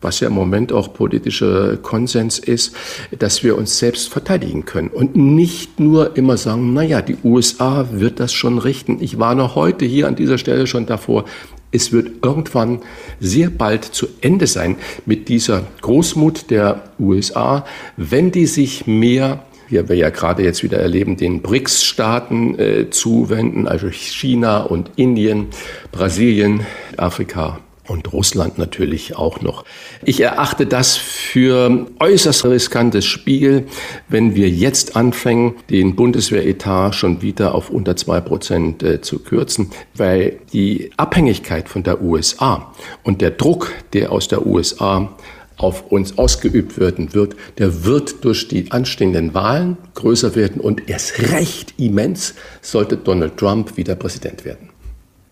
was 0.02 0.20
ja 0.20 0.28
im 0.28 0.34
Moment 0.34 0.72
auch 0.72 0.92
politischer 0.92 1.76
Konsens 1.76 2.38
ist, 2.38 2.74
dass 3.18 3.42
wir 3.42 3.56
uns 3.56 3.78
selbst 3.78 4.08
verteidigen 4.08 4.64
können 4.64 4.88
und 4.88 5.16
nicht 5.16 5.80
nur 5.80 6.16
immer 6.16 6.36
sagen, 6.36 6.74
naja, 6.74 7.02
die 7.02 7.16
USA 7.24 7.88
wird 7.92 8.20
das 8.20 8.32
schon 8.32 8.58
richten. 8.58 8.98
Ich 9.00 9.18
war 9.18 9.34
noch 9.34 9.54
heute 9.54 9.84
hier 9.84 10.08
an 10.08 10.16
dieser 10.16 10.38
Stelle 10.38 10.66
schon 10.66 10.86
davor, 10.86 11.24
es 11.72 11.90
wird 11.90 12.22
irgendwann 12.22 12.80
sehr 13.18 13.48
bald 13.48 13.84
zu 13.84 14.06
Ende 14.20 14.46
sein 14.46 14.76
mit 15.06 15.28
dieser 15.28 15.64
Großmut 15.80 16.50
der 16.50 16.84
USA, 16.98 17.64
wenn 17.96 18.30
die 18.30 18.46
sich 18.46 18.86
mehr 18.86 19.44
wie 19.68 19.88
wir 19.88 19.96
ja 19.96 20.10
gerade 20.10 20.44
jetzt 20.44 20.62
wieder 20.62 20.78
erleben, 20.78 21.16
den 21.16 21.40
BRICS-Staaten 21.40 22.58
äh, 22.58 22.90
zuwenden, 22.90 23.66
also 23.66 23.88
China 23.88 24.60
und 24.60 24.90
Indien, 24.96 25.46
Brasilien, 25.92 26.66
Afrika 26.98 27.58
und 27.92 28.12
Russland 28.12 28.58
natürlich 28.58 29.16
auch 29.16 29.42
noch. 29.42 29.64
Ich 30.04 30.20
erachte 30.20 30.66
das 30.66 30.96
für 30.96 31.86
äußerst 32.00 32.46
riskantes 32.46 33.04
Spiel, 33.04 33.66
wenn 34.08 34.34
wir 34.34 34.48
jetzt 34.48 34.96
anfangen, 34.96 35.56
den 35.70 35.94
Bundeswehretat 35.94 36.94
schon 36.94 37.22
wieder 37.22 37.54
auf 37.54 37.70
unter 37.70 37.94
zwei 37.94 38.20
Prozent 38.20 38.82
äh, 38.82 39.02
zu 39.02 39.18
kürzen, 39.18 39.70
weil 39.94 40.38
die 40.52 40.90
Abhängigkeit 40.96 41.68
von 41.68 41.82
der 41.82 42.02
USA 42.02 42.72
und 43.02 43.20
der 43.20 43.30
Druck, 43.30 43.72
der 43.92 44.10
aus 44.10 44.26
der 44.26 44.46
USA 44.46 45.14
auf 45.58 45.92
uns 45.92 46.18
ausgeübt 46.18 46.78
werden 46.78 47.12
wird, 47.12 47.36
der 47.58 47.84
wird 47.84 48.24
durch 48.24 48.48
die 48.48 48.72
anstehenden 48.72 49.34
Wahlen 49.34 49.76
größer 49.94 50.34
werden 50.34 50.60
und 50.60 50.88
erst 50.88 51.30
recht 51.30 51.74
immens, 51.78 52.34
sollte 52.62 52.96
Donald 52.96 53.36
Trump 53.36 53.76
wieder 53.76 53.94
Präsident 53.94 54.44
werden. 54.46 54.71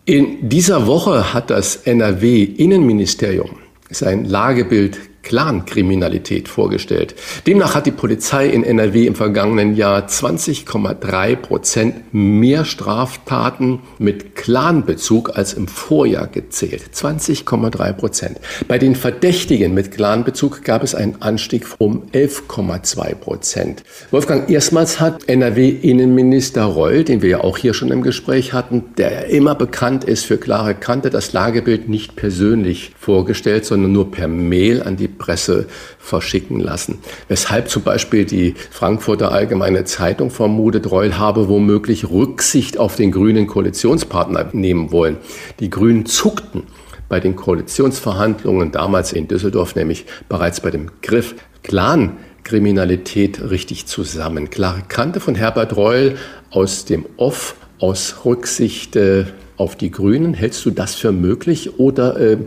In 0.05 0.49
dieser 0.49 0.87
Woche 0.87 1.33
hat 1.33 1.49
das 1.51 1.75
NRW-Innenministerium 1.75 3.59
sein 3.89 4.25
Lagebild 4.25 4.99
Clankriminalität 5.23 6.47
vorgestellt. 6.47 7.15
Demnach 7.47 7.75
hat 7.75 7.85
die 7.85 7.91
Polizei 7.91 8.47
in 8.47 8.63
NRW 8.63 9.05
im 9.05 9.15
vergangenen 9.15 9.75
Jahr 9.75 10.07
20,3 10.07 11.35
Prozent 11.35 12.13
mehr 12.13 12.65
Straftaten 12.65 13.79
mit 13.99 14.35
Clanbezug 14.35 15.37
als 15.37 15.53
im 15.53 15.67
Vorjahr 15.67 16.27
gezählt. 16.27 16.83
20,3 16.93 17.93
Prozent. 17.93 18.39
Bei 18.67 18.77
den 18.77 18.95
Verdächtigen 18.95 19.73
mit 19.73 19.91
Clanbezug 19.91 20.63
gab 20.63 20.83
es 20.83 20.95
einen 20.95 21.21
Anstieg 21.21 21.65
um 21.77 22.03
11,2 22.13 23.15
Prozent. 23.15 23.83
Wolfgang, 24.09 24.49
erstmals 24.49 24.99
hat 24.99 25.29
NRW-Innenminister 25.29 26.63
Reul, 26.63 27.03
den 27.03 27.21
wir 27.21 27.29
ja 27.29 27.41
auch 27.41 27.57
hier 27.57 27.73
schon 27.73 27.91
im 27.91 28.01
Gespräch 28.01 28.53
hatten, 28.53 28.83
der 28.97 29.27
immer 29.27 29.55
bekannt 29.55 30.03
ist 30.03 30.25
für 30.25 30.37
klare 30.37 30.73
Kante, 30.75 31.09
das 31.09 31.33
Lagebild 31.33 31.89
nicht 31.89 32.15
persönlich 32.15 32.91
vorgestellt, 32.97 33.65
sondern 33.65 33.91
nur 33.91 34.11
per 34.11 34.27
Mail 34.27 34.81
an 34.81 34.97
die 34.97 35.10
Presse 35.17 35.67
verschicken 35.99 36.59
lassen. 36.59 36.99
Weshalb 37.27 37.69
zum 37.69 37.83
Beispiel 37.83 38.25
die 38.25 38.55
Frankfurter 38.71 39.31
Allgemeine 39.31 39.83
Zeitung 39.83 40.31
vermutet, 40.31 40.89
Reul 40.89 41.17
habe 41.17 41.47
womöglich 41.47 42.09
Rücksicht 42.09 42.77
auf 42.77 42.95
den 42.95 43.11
grünen 43.11 43.47
Koalitionspartner 43.47 44.49
nehmen 44.53 44.91
wollen. 44.91 45.17
Die 45.59 45.69
Grünen 45.69 46.05
zuckten 46.05 46.63
bei 47.09 47.19
den 47.19 47.35
Koalitionsverhandlungen 47.35 48.71
damals 48.71 49.11
in 49.11 49.27
Düsseldorf, 49.27 49.75
nämlich 49.75 50.05
bereits 50.29 50.61
bei 50.61 50.71
dem 50.71 50.89
Griff 51.01 51.35
Clan 51.61 52.17
Kriminalität 52.43 53.49
richtig 53.49 53.85
zusammen. 53.85 54.49
Klare 54.49 54.81
Kante 54.87 55.19
von 55.19 55.35
Herbert 55.35 55.75
Reul 55.75 56.15
aus 56.49 56.85
dem 56.85 57.05
Off, 57.17 57.55
aus 57.79 58.25
Rücksicht 58.25 58.95
äh, 58.95 59.25
auf 59.57 59.75
die 59.75 59.91
Grünen. 59.91 60.33
Hältst 60.33 60.65
du 60.65 60.71
das 60.71 60.95
für 60.95 61.11
möglich 61.11 61.79
oder 61.79 62.19
äh, 62.19 62.37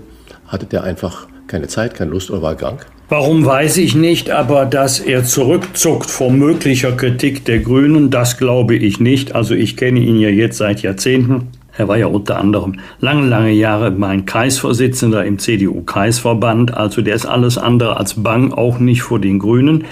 hatte 0.47 0.67
der 0.67 0.85
einfach 0.85 1.29
keine 1.47 1.69
Zeit, 1.69 1.95
keine 1.95 2.11
Lust 2.11 2.31
oder 2.31 2.43
war 2.43 2.55
krank? 2.55 2.87
Warum 3.09 3.45
weiß 3.45 3.77
ich 3.77 3.95
nicht, 3.95 4.31
aber 4.31 4.65
dass 4.65 4.99
er 4.99 5.25
zurückzuckt 5.25 6.11
vor 6.11 6.31
möglicher 6.31 6.93
Kritik 6.93 7.45
der 7.45 7.59
Grünen, 7.59 8.11
das 8.11 8.39
glaube 8.39 8.77
ich 8.77 8.99
nicht. 8.99 9.35
Also 9.35 9.55
ich 9.55 9.77
kenne 9.77 10.01
ihn 10.01 10.19
ja 10.19 10.31
jetzt 10.31 10.57
seit 10.57 10.81
Jahrzehnten. 10.83 11.49
Er 11.77 11.89
war 11.89 11.99
ja 11.99 12.07
unter 12.07 12.39
anderem 12.39 12.81
lange, 13.01 13.27
lange 13.27 13.51
Jahre 13.51 13.91
mein 13.91 14.27
Kreisvorsitzender 14.27 15.25
im 15.25 15.39
CDU-Kreisverband. 15.39 16.75
Also 16.75 17.03
der 17.03 17.17
ist 17.17 17.27
alles 17.27 17.59
andere 17.59 17.97
als 17.99 18.23
bang, 18.23 18.53
auch 18.53 18.79
nicht 18.79 19.03
vor 19.03 19.19
den 19.21 19.39
Grünen. 19.39 19.85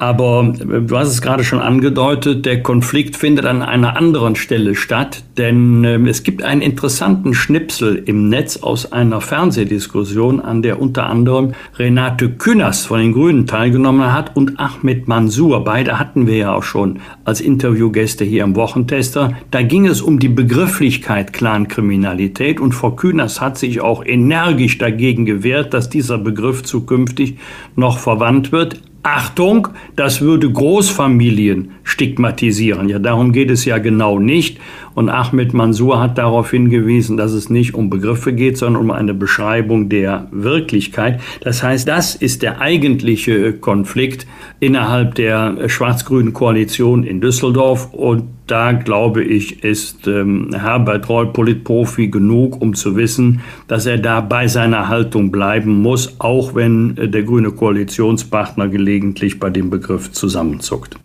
Aber 0.00 0.54
äh, 0.58 0.80
du 0.80 0.96
hast 0.96 1.08
es 1.08 1.20
gerade 1.20 1.44
schon 1.44 1.60
angedeutet, 1.60 2.46
der 2.46 2.62
Konflikt 2.62 3.16
findet 3.16 3.44
an 3.44 3.60
einer 3.60 3.98
anderen 3.98 4.34
Stelle 4.34 4.74
statt, 4.74 5.24
denn 5.36 5.84
äh, 5.84 5.98
es 6.08 6.22
gibt 6.22 6.42
einen 6.42 6.62
interessanten 6.62 7.34
Schnipsel 7.34 8.02
im 8.06 8.30
Netz 8.30 8.56
aus 8.56 8.92
einer 8.92 9.20
Fernsehdiskussion, 9.20 10.40
an 10.40 10.62
der 10.62 10.80
unter 10.80 11.04
anderem 11.04 11.52
Renate 11.78 12.30
Künast 12.30 12.86
von 12.86 12.98
den 12.98 13.12
Grünen 13.12 13.46
teilgenommen 13.46 14.10
hat 14.10 14.34
und 14.36 14.58
Ahmed 14.58 15.06
Mansour. 15.06 15.64
Beide 15.64 15.98
hatten 15.98 16.26
wir 16.26 16.36
ja 16.38 16.54
auch 16.54 16.62
schon 16.62 17.00
als 17.26 17.42
Interviewgäste 17.42 18.24
hier 18.24 18.44
im 18.44 18.56
Wochentester. 18.56 19.34
Da 19.50 19.60
ging 19.60 19.86
es 19.86 20.00
um 20.00 20.18
die 20.18 20.30
Begrifflichkeit 20.30 21.34
Clankriminalität 21.34 22.58
und 22.58 22.72
Frau 22.72 22.92
Künast 22.92 23.42
hat 23.42 23.58
sich 23.58 23.82
auch 23.82 24.02
energisch 24.06 24.78
dagegen 24.78 25.26
gewehrt, 25.26 25.74
dass 25.74 25.90
dieser 25.90 26.16
Begriff 26.16 26.62
zukünftig 26.62 27.36
noch 27.76 27.98
verwandt 27.98 28.50
wird. 28.50 28.80
Achtung, 29.02 29.68
das 29.96 30.20
würde 30.20 30.50
Großfamilien 30.50 31.72
stigmatisieren. 31.84 32.88
Ja, 32.90 32.98
darum 32.98 33.32
geht 33.32 33.50
es 33.50 33.64
ja 33.64 33.78
genau 33.78 34.18
nicht. 34.18 34.58
Und 34.94 35.08
Ahmed 35.08 35.54
Mansour 35.54 36.00
hat 36.00 36.18
darauf 36.18 36.50
hingewiesen, 36.50 37.16
dass 37.16 37.32
es 37.32 37.50
nicht 37.50 37.74
um 37.74 37.90
Begriffe 37.90 38.32
geht, 38.32 38.58
sondern 38.58 38.82
um 38.82 38.90
eine 38.90 39.14
Beschreibung 39.14 39.88
der 39.88 40.28
Wirklichkeit. 40.30 41.20
Das 41.42 41.62
heißt, 41.62 41.86
das 41.86 42.14
ist 42.14 42.42
der 42.42 42.60
eigentliche 42.60 43.52
Konflikt 43.52 44.26
innerhalb 44.58 45.14
der 45.14 45.68
schwarz-grünen 45.68 46.32
Koalition 46.32 47.04
in 47.04 47.20
Düsseldorf. 47.20 47.92
Und 47.92 48.24
da 48.46 48.72
glaube 48.72 49.22
ich, 49.22 49.62
ist 49.62 50.08
ähm, 50.08 50.50
Herbert 50.52 51.08
Reul 51.08 51.32
Politprofi 51.32 52.08
genug, 52.08 52.60
um 52.60 52.74
zu 52.74 52.96
wissen, 52.96 53.42
dass 53.68 53.86
er 53.86 53.98
da 53.98 54.20
bei 54.20 54.48
seiner 54.48 54.88
Haltung 54.88 55.30
bleiben 55.30 55.80
muss, 55.82 56.16
auch 56.18 56.54
wenn 56.54 56.96
äh, 56.96 57.08
der 57.08 57.22
grüne 57.22 57.52
Koalitionspartner 57.52 58.68
gelegentlich 58.68 59.38
bei 59.38 59.50
dem 59.50 59.70
Begriff 59.70 60.10
zusammenzuckt. 60.10 60.98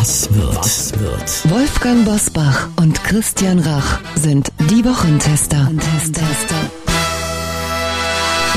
Was 0.00 0.32
wird? 0.32 0.56
Was 0.56 0.92
wird? 1.00 1.52
Wolfgang 1.52 2.04
Bosbach 2.04 2.68
und 2.76 3.02
Christian 3.02 3.58
Rach 3.58 3.98
sind 4.14 4.52
die 4.70 4.84
Wochentester. 4.84 5.68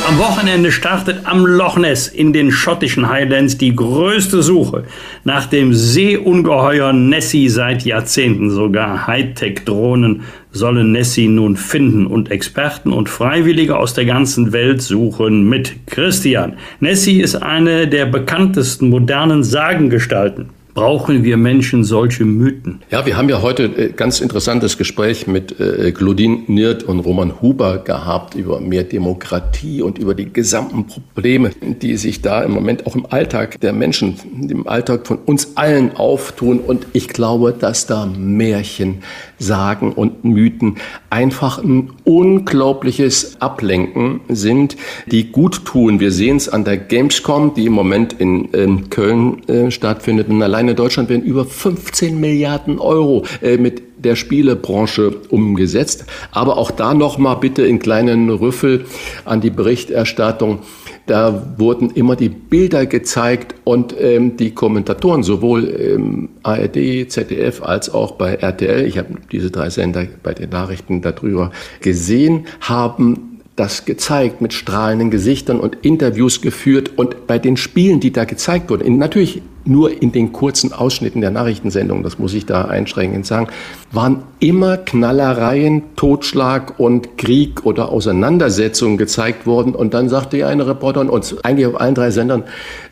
Am 0.08 0.20
Wochenende 0.20 0.72
startet 0.72 1.26
am 1.26 1.48
Loch 1.48 1.78
Ness 1.78 2.08
in 2.08 2.32
den 2.32 2.52
schottischen 2.52 3.10
Highlands 3.10 3.58
die 3.58 3.76
größte 3.76 4.44
Suche 4.44 4.84
nach 5.24 5.48
dem 5.48 5.74
Seeungeheuer 5.74 6.94
Nessie 6.94 7.50
seit 7.50 7.86
Jahrzehnten. 7.86 8.52
Sogar 8.52 9.08
Hightech-Drohnen 9.08 10.22
sollen 10.52 10.92
Nessie 10.92 11.28
nun 11.28 11.58
finden 11.58 12.06
und 12.06 12.30
Experten 12.30 12.94
und 12.94 13.10
Freiwillige 13.10 13.78
aus 13.78 13.96
der 13.96 14.06
ganzen 14.06 14.54
Welt 14.54 14.84
suchen 14.84 15.50
mit. 15.50 15.88
Christian, 15.88 16.58
Nessie 16.80 17.20
ist 17.20 17.38
eine 17.38 17.88
der 17.88 18.06
bekanntesten 18.06 18.92
modernen 18.92 19.44
Sagengestalten. 19.44 20.61
Brauchen 20.74 21.26
wir 21.26 21.36
Menschen 21.36 21.84
solche 21.84 22.24
Mythen? 22.24 22.82
Ja, 22.92 23.06
wir 23.06 23.18
haben 23.18 23.28
ja 23.28 23.42
heute 23.42 23.66
ein 23.66 23.78
äh, 23.78 23.90
ganz 23.90 24.22
interessantes 24.22 24.78
Gespräch 24.78 25.28
mit 25.28 25.60
äh, 25.60 25.92
Claudine 25.92 26.44
Niert 26.48 26.84
und 26.84 27.02
Roman 27.02 27.42
Huber 27.42 27.80
gehabt 27.80 28.36
über 28.36 28.62
mehr 28.62 28.86
Demokratie 28.86 29.82
und 29.82 29.98
über 29.98 30.16
die 30.16 30.32
gesamten 30.32 30.88
Probleme, 30.88 31.50
die 31.62 31.98
sich 31.98 32.22
da 32.22 32.42
im 32.44 32.52
Moment 32.52 32.88
auch 32.88 32.96
im 32.96 33.06
Alltag 33.06 33.60
der 33.60 33.74
Menschen, 33.74 34.16
im 34.50 34.66
Alltag 34.66 35.08
von 35.08 35.18
uns 35.18 35.58
allen 35.58 35.98
auftun. 35.98 36.60
Und 36.60 36.88
ich 36.94 37.10
glaube, 37.10 37.54
dass 37.54 37.86
da 37.86 38.06
Märchen, 38.06 39.04
Sagen 39.40 39.92
und 39.92 40.24
Mythen 40.24 40.78
einfach 41.10 41.62
ein 41.62 41.92
unglaubliches 42.06 43.42
Ablenken 43.42 44.22
sind, 44.30 44.78
die 45.08 45.32
gut 45.32 45.66
tun. 45.66 46.00
Wir 46.00 46.12
sehen 46.12 46.38
es 46.38 46.48
an 46.48 46.64
der 46.64 46.78
Gamescom, 46.78 47.56
die 47.56 47.66
im 47.66 47.74
Moment 47.74 48.14
in 48.14 48.50
ähm, 48.54 48.90
Köln 48.90 49.48
äh, 49.50 49.72
stattfindet. 49.72 50.30
Und 50.30 50.42
allein 50.42 50.68
in 50.72 50.78
Deutschland 50.78 51.10
werden 51.10 51.24
über 51.24 51.46
15 51.46 52.20
Milliarden 52.20 52.80
Euro 52.80 53.26
äh, 53.42 53.58
mit 53.58 53.84
der 54.04 54.16
Spielebranche 54.16 55.16
umgesetzt. 55.30 56.06
Aber 56.32 56.58
auch 56.58 56.72
da 56.72 56.94
nochmal 56.94 57.38
bitte 57.38 57.64
in 57.64 57.80
kleinen 57.80 58.30
Rüffel 58.30 58.86
an 59.26 59.42
die 59.42 59.50
Berichterstattung. 59.50 60.60
Da 61.08 61.56
wurden 61.58 61.90
immer 61.92 62.16
die 62.16 62.30
Bilder 62.30 62.86
gezeigt 62.86 63.56
und 63.64 63.96
ähm, 64.00 64.38
die 64.38 64.52
Kommentatoren, 64.52 65.24
sowohl 65.24 65.66
im 65.66 66.30
ARD, 66.44 67.12
ZDF 67.12 67.62
als 67.62 67.94
auch 67.94 68.14
bei 68.14 68.36
RTL, 68.36 68.86
ich 68.86 68.98
habe 68.98 69.16
diese 69.32 69.52
drei 69.52 69.70
Sender 69.70 70.06
bei 70.24 70.34
den 70.34 70.50
Nachrichten 70.50 71.02
darüber 71.02 71.52
gesehen, 71.82 72.46
haben 72.62 73.32
das 73.56 73.86
gezeigt 73.86 74.42
mit 74.42 74.54
strahlenden 74.54 75.12
Gesichtern 75.12 75.60
und 75.60 75.78
Interviews 75.82 76.42
geführt 76.42 76.92
und 76.96 77.28
bei 77.28 77.38
den 77.38 77.58
Spielen, 77.58 78.00
die 78.00 78.12
da 78.12 78.26
gezeigt 78.26 78.70
wurden, 78.70 78.98
natürlich 78.98 79.42
nur 79.66 80.02
in 80.02 80.12
den 80.12 80.32
kurzen 80.32 80.74
Ausschnitten 80.74 81.22
der 81.22 81.32
Nachrichtensendung, 81.32 82.04
das 82.04 82.20
muss 82.20 82.34
ich 82.34 82.46
da 82.46 82.66
einschränkend 82.66 83.26
sagen, 83.26 83.48
waren 83.92 84.24
immer 84.40 84.78
Knallereien, 84.78 85.84
Totschlag 85.96 86.80
und 86.80 87.18
Krieg 87.18 87.66
oder 87.66 87.90
Auseinandersetzungen 87.90 88.98
gezeigt 88.98 89.46
worden. 89.46 89.76
Und 89.76 89.94
dann 89.94 90.10
sagte 90.10 90.38
ja 90.38 90.48
eine 90.48 90.68
Reporterin 90.68 91.10
uns 91.10 91.44
eigentlich 91.44 91.68
auf 91.68 91.80
allen 91.80 91.96
drei 91.96 92.12
Sendern, 92.12 92.44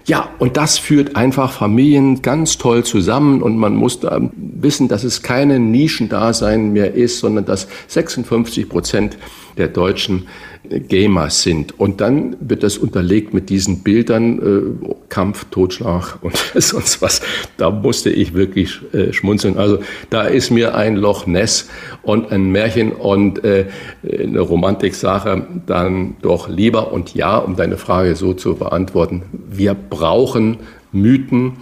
ja, 0.06 0.30
und 0.40 0.58
das 0.58 0.78
führt 0.78 1.16
einfach 1.16 1.52
Familien 1.52 2.22
ganz 2.22 2.58
toll 2.58 2.84
zusammen 2.84 3.42
und 3.44 3.58
man 3.58 3.76
muss 3.76 4.00
da 4.00 4.20
wissen, 4.36 4.88
dass 4.88 5.04
es 5.04 5.22
keine 5.22 5.60
Nischendasein 5.60 6.72
mehr 6.72 6.96
ist, 6.96 7.20
sondern 7.20 7.46
dass 7.46 7.68
56 7.88 8.70
Prozent 8.70 9.18
der 9.58 9.68
Deutschen 9.68 10.28
Gamer 10.70 11.30
sind. 11.30 11.80
Und 11.80 12.02
dann 12.02 12.36
wird 12.40 12.64
das 12.64 12.78
unterlegt 12.78 13.34
mit 13.34 13.50
diesen 13.50 13.82
Bildern, 13.82 14.40
äh, 14.40 14.96
Kampf, 15.10 15.46
Totschlag 15.52 16.20
und 16.22 16.36
sonst 16.56 17.02
was. 17.02 17.22
Da 17.58 17.70
musste 17.70 18.10
ich 18.10 18.34
wirklich 18.34 18.80
äh, 18.94 19.14
schmunzeln. 19.14 19.58
Also 19.58 19.80
da 20.10 20.24
ist 20.24 20.52
mir 20.52 20.76
ein 20.76 20.96
Loch 20.96 21.26
Ness 21.26 21.70
und 22.04 22.32
ein 22.32 22.52
Märchen 22.52 22.92
und 22.92 23.44
äh, 23.44 23.66
eine 24.04 24.42
Romantiksache 24.42 25.48
dann 25.66 26.18
doch 26.22 26.50
lieber. 26.50 26.92
Und 26.92 27.16
ja, 27.16 27.38
um 27.38 27.56
deine 27.56 27.78
Frage 27.78 28.16
so 28.16 28.34
zu 28.34 28.56
beantworten, 28.56 29.24
wir 29.32 29.74
brauchen 29.74 30.58
Mythen, 30.92 31.54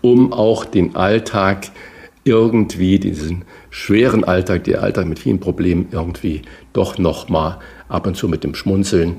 um 0.00 0.32
auch 0.32 0.64
den 0.64 0.96
Alltag 0.96 1.70
irgendwie, 2.24 2.98
diesen 2.98 3.44
schweren 3.74 4.22
Alltag, 4.22 4.64
der 4.64 4.82
Alltag 4.82 5.06
mit 5.06 5.18
vielen 5.18 5.40
Problemen 5.40 5.88
irgendwie 5.90 6.42
doch 6.72 6.96
noch 6.96 7.28
mal 7.28 7.58
ab 7.88 8.06
und 8.06 8.16
zu 8.16 8.28
mit 8.28 8.44
dem 8.44 8.54
Schmunzeln 8.54 9.16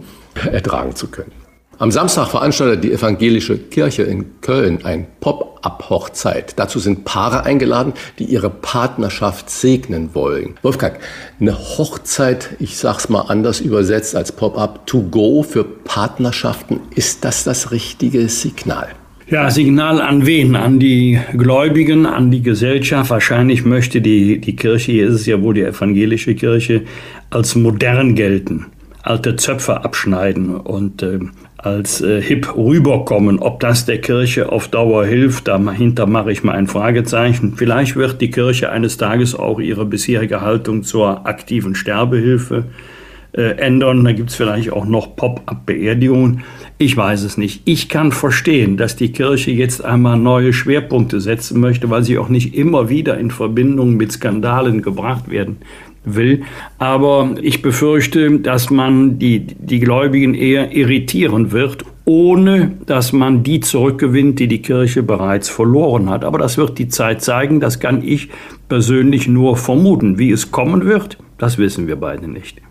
ertragen 0.49 0.95
zu 0.95 1.07
können. 1.07 1.33
Am 1.77 1.91
Samstag 1.91 2.29
veranstaltet 2.29 2.85
die 2.85 2.93
evangelische 2.93 3.57
Kirche 3.57 4.03
in 4.03 4.39
Köln 4.39 4.85
ein 4.85 5.07
Pop-up-Hochzeit. 5.19 6.57
Dazu 6.57 6.79
sind 6.79 7.03
Paare 7.03 7.43
eingeladen, 7.43 7.91
die 8.17 8.23
ihre 8.23 8.49
Partnerschaft 8.49 9.49
segnen 9.49 10.15
wollen. 10.15 10.55
Wolfgang, 10.61 10.99
eine 11.41 11.57
Hochzeit, 11.59 12.55
ich 12.59 12.77
sag's 12.77 13.09
mal 13.09 13.23
anders 13.23 13.59
übersetzt 13.59 14.15
als 14.15 14.31
Pop-up 14.31 14.87
to 14.87 15.01
go 15.01 15.43
für 15.43 15.65
Partnerschaften, 15.65 16.79
ist 16.95 17.25
das 17.25 17.43
das 17.43 17.71
richtige 17.71 18.29
Signal? 18.29 18.87
Ja, 19.27 19.49
Signal 19.49 20.01
an 20.01 20.27
wen? 20.27 20.55
An 20.55 20.79
die 20.79 21.19
Gläubigen, 21.35 22.05
an 22.05 22.29
die 22.29 22.43
Gesellschaft. 22.43 23.09
Wahrscheinlich 23.09 23.65
möchte 23.65 23.99
die, 23.99 24.39
die 24.39 24.55
Kirche, 24.55 24.91
hier 24.91 25.07
ist 25.07 25.15
es 25.15 25.25
ja 25.25 25.41
wohl 25.41 25.55
die 25.55 25.63
evangelische 25.63 26.35
Kirche, 26.35 26.83
als 27.31 27.55
modern 27.55 28.13
gelten, 28.13 28.67
alte 29.01 29.35
Zöpfe 29.35 29.83
abschneiden 29.83 30.55
und 30.55 31.01
äh, 31.01 31.17
als 31.57 32.01
äh, 32.01 32.21
hip 32.21 32.55
rüberkommen. 32.55 33.39
Ob 33.39 33.59
das 33.61 33.87
der 33.87 33.99
Kirche 33.99 34.51
auf 34.51 34.67
Dauer 34.67 35.07
hilft, 35.07 35.47
dahinter 35.47 36.05
mache 36.05 36.31
ich 36.31 36.43
mal 36.43 36.53
ein 36.53 36.67
Fragezeichen. 36.67 37.53
Vielleicht 37.55 37.95
wird 37.95 38.21
die 38.21 38.29
Kirche 38.29 38.69
eines 38.69 38.97
Tages 38.97 39.33
auch 39.33 39.59
ihre 39.59 39.87
bisherige 39.87 40.41
Haltung 40.41 40.83
zur 40.83 41.25
aktiven 41.25 41.73
Sterbehilfe 41.73 42.57
äh, 42.57 42.94
ändern. 43.35 44.03
Da 44.03 44.11
gibt 44.13 44.29
es 44.29 44.35
vielleicht 44.35 44.71
auch 44.71 44.85
noch 44.85 45.15
Pop-up-Beerdigungen. 45.15 46.43
Ich 46.77 46.95
weiß 46.95 47.23
es 47.23 47.37
nicht. 47.37 47.61
Ich 47.65 47.89
kann 47.89 48.11
verstehen, 48.11 48.77
dass 48.77 48.95
die 48.95 49.11
Kirche 49.11 49.51
jetzt 49.51 49.83
einmal 49.83 50.17
neue 50.17 50.53
Schwerpunkte 50.53 51.19
setzen 51.21 51.59
möchte, 51.59 51.89
weil 51.89 52.03
sie 52.03 52.17
auch 52.17 52.29
nicht 52.29 52.55
immer 52.55 52.89
wieder 52.89 53.17
in 53.17 53.31
Verbindung 53.31 53.95
mit 53.95 54.11
Skandalen 54.11 54.81
gebracht 54.81 55.29
werden 55.29 55.57
will. 56.05 56.43
Aber 56.77 57.35
ich 57.41 57.61
befürchte, 57.61 58.39
dass 58.39 58.69
man 58.69 59.19
die, 59.19 59.39
die 59.39 59.79
Gläubigen 59.79 60.33
eher 60.33 60.71
irritieren 60.71 61.51
wird, 61.51 61.83
ohne 62.05 62.73
dass 62.85 63.13
man 63.13 63.43
die 63.43 63.59
zurückgewinnt, 63.59 64.39
die 64.39 64.47
die 64.47 64.61
Kirche 64.61 65.01
bereits 65.01 65.49
verloren 65.49 66.09
hat. 66.09 66.23
Aber 66.23 66.37
das 66.37 66.57
wird 66.57 66.77
die 66.77 66.87
Zeit 66.87 67.21
zeigen. 67.21 67.59
Das 67.59 67.79
kann 67.79 68.03
ich 68.03 68.29
persönlich 68.69 69.27
nur 69.27 69.57
vermuten. 69.57 70.19
Wie 70.19 70.31
es 70.31 70.51
kommen 70.51 70.85
wird, 70.85 71.17
das 71.37 71.57
wissen 71.57 71.87
wir 71.87 71.95
beide 71.95 72.27
nicht. 72.27 72.61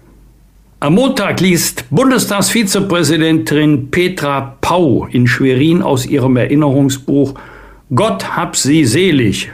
Am 0.84 0.96
Montag 0.96 1.40
liest 1.40 1.86
Bundestagsvizepräsidentin 1.88 3.90
Petra 3.90 4.58
Pau 4.60 5.08
in 5.10 5.26
Schwerin 5.26 5.80
aus 5.80 6.04
ihrem 6.04 6.36
Erinnerungsbuch 6.36 7.32
Gott 7.94 8.36
hab 8.36 8.54
sie 8.54 8.84
selig 8.84 9.50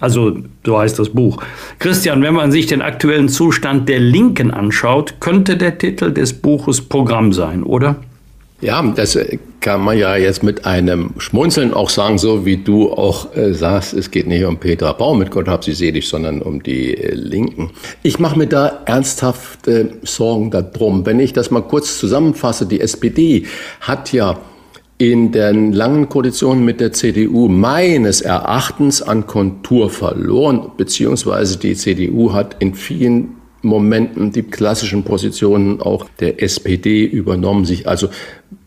also 0.00 0.38
so 0.66 0.80
heißt 0.80 0.98
das 0.98 1.10
Buch. 1.10 1.40
Christian, 1.78 2.24
wenn 2.24 2.34
man 2.34 2.50
sich 2.50 2.66
den 2.66 2.82
aktuellen 2.82 3.28
Zustand 3.28 3.88
der 3.88 4.00
Linken 4.00 4.50
anschaut, 4.50 5.20
könnte 5.20 5.56
der 5.56 5.78
Titel 5.78 6.12
des 6.12 6.32
Buches 6.32 6.80
Programm 6.80 7.32
sein, 7.32 7.62
oder? 7.62 7.94
Ja, 8.62 8.80
das 8.80 9.18
kann 9.58 9.80
man 9.80 9.98
ja 9.98 10.14
jetzt 10.14 10.44
mit 10.44 10.66
einem 10.66 11.14
Schmunzeln 11.18 11.74
auch 11.74 11.90
sagen, 11.90 12.16
so 12.16 12.46
wie 12.46 12.58
du 12.58 12.92
auch 12.92 13.34
äh, 13.34 13.54
sagst, 13.54 13.92
es 13.92 14.12
geht 14.12 14.28
nicht 14.28 14.44
um 14.44 14.58
Petra 14.58 14.92
Baum, 14.92 15.18
mit 15.18 15.32
Gott 15.32 15.48
hab 15.48 15.64
sie 15.64 15.72
selig, 15.72 16.08
sondern 16.08 16.40
um 16.40 16.62
die 16.62 16.96
äh, 16.96 17.12
Linken. 17.12 17.70
Ich 18.04 18.20
mache 18.20 18.38
mir 18.38 18.46
da 18.46 18.82
ernsthafte 18.84 19.94
Sorgen 20.02 20.52
darum. 20.52 21.04
Wenn 21.04 21.18
ich 21.18 21.32
das 21.32 21.50
mal 21.50 21.62
kurz 21.62 21.98
zusammenfasse, 21.98 22.66
die 22.66 22.80
SPD 22.80 23.46
hat 23.80 24.12
ja 24.12 24.38
in 24.96 25.32
den 25.32 25.72
langen 25.72 26.08
Koalitionen 26.08 26.64
mit 26.64 26.78
der 26.78 26.92
CDU 26.92 27.48
meines 27.48 28.20
Erachtens 28.20 29.02
an 29.02 29.26
Kontur 29.26 29.90
verloren, 29.90 30.70
beziehungsweise 30.76 31.58
die 31.58 31.74
CDU 31.74 32.32
hat 32.32 32.54
in 32.60 32.74
vielen 32.74 33.41
Momenten 33.62 34.32
die 34.32 34.42
klassischen 34.42 35.04
Positionen 35.04 35.80
auch 35.80 36.06
der 36.20 36.42
SPD 36.42 37.04
übernommen, 37.04 37.64
sich 37.64 37.88
also 37.88 38.08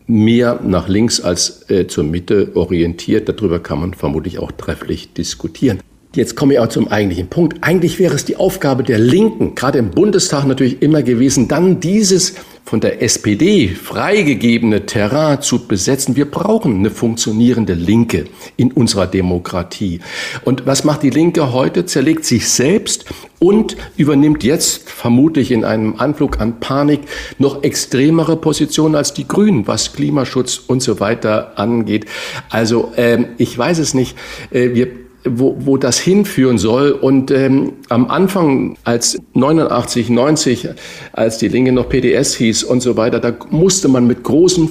mehr 0.06 0.60
nach 0.62 0.88
links 0.88 1.20
als 1.20 1.68
äh, 1.68 1.86
zur 1.86 2.04
Mitte 2.04 2.52
orientiert. 2.54 3.28
Darüber 3.28 3.58
kann 3.58 3.80
man 3.80 3.94
vermutlich 3.94 4.38
auch 4.38 4.52
trefflich 4.52 5.12
diskutieren. 5.12 5.80
Jetzt 6.14 6.34
komme 6.34 6.54
ich 6.54 6.58
auch 6.60 6.68
zum 6.68 6.88
eigentlichen 6.88 7.28
Punkt. 7.28 7.58
Eigentlich 7.60 7.98
wäre 7.98 8.14
es 8.14 8.24
die 8.24 8.36
Aufgabe 8.36 8.82
der 8.82 8.98
Linken, 8.98 9.54
gerade 9.54 9.78
im 9.78 9.90
Bundestag 9.90 10.46
natürlich 10.46 10.80
immer 10.80 11.02
gewesen, 11.02 11.46
dann 11.46 11.80
dieses 11.80 12.34
von 12.66 12.80
der 12.80 13.00
SPD 13.00 13.68
freigegebene 13.68 14.86
Terrain 14.86 15.40
zu 15.40 15.68
besetzen. 15.68 16.16
Wir 16.16 16.28
brauchen 16.28 16.74
eine 16.74 16.90
funktionierende 16.90 17.74
Linke 17.74 18.24
in 18.56 18.72
unserer 18.72 19.06
Demokratie. 19.06 20.00
Und 20.42 20.66
was 20.66 20.82
macht 20.82 21.04
die 21.04 21.10
Linke 21.10 21.52
heute? 21.52 21.86
Zerlegt 21.86 22.24
sich 22.24 22.48
selbst 22.48 23.04
und 23.38 23.76
übernimmt 23.96 24.42
jetzt 24.42 24.90
vermutlich 24.90 25.52
in 25.52 25.64
einem 25.64 25.94
Anflug 25.98 26.40
an 26.40 26.58
Panik 26.58 27.02
noch 27.38 27.62
extremere 27.62 28.36
Positionen 28.36 28.96
als 28.96 29.14
die 29.14 29.28
Grünen, 29.28 29.68
was 29.68 29.92
Klimaschutz 29.92 30.58
und 30.66 30.82
so 30.82 30.98
weiter 30.98 31.56
angeht. 31.60 32.06
Also 32.50 32.92
ähm, 32.96 33.26
ich 33.38 33.56
weiß 33.56 33.78
es 33.78 33.94
nicht. 33.94 34.16
Äh, 34.50 34.74
wir 34.74 35.05
wo, 35.28 35.56
wo 35.60 35.76
das 35.76 35.98
hinführen 35.98 36.58
soll. 36.58 36.92
Und 36.92 37.30
ähm, 37.30 37.74
am 37.88 38.08
Anfang, 38.08 38.76
als 38.84 39.18
89, 39.34 40.10
90, 40.10 40.68
als 41.12 41.38
die 41.38 41.48
Linke 41.48 41.72
noch 41.72 41.88
PDS 41.88 42.34
hieß 42.34 42.64
und 42.64 42.80
so 42.80 42.96
weiter, 42.96 43.20
da 43.20 43.32
musste 43.50 43.88
man 43.88 44.06
mit 44.06 44.22
großem 44.22 44.70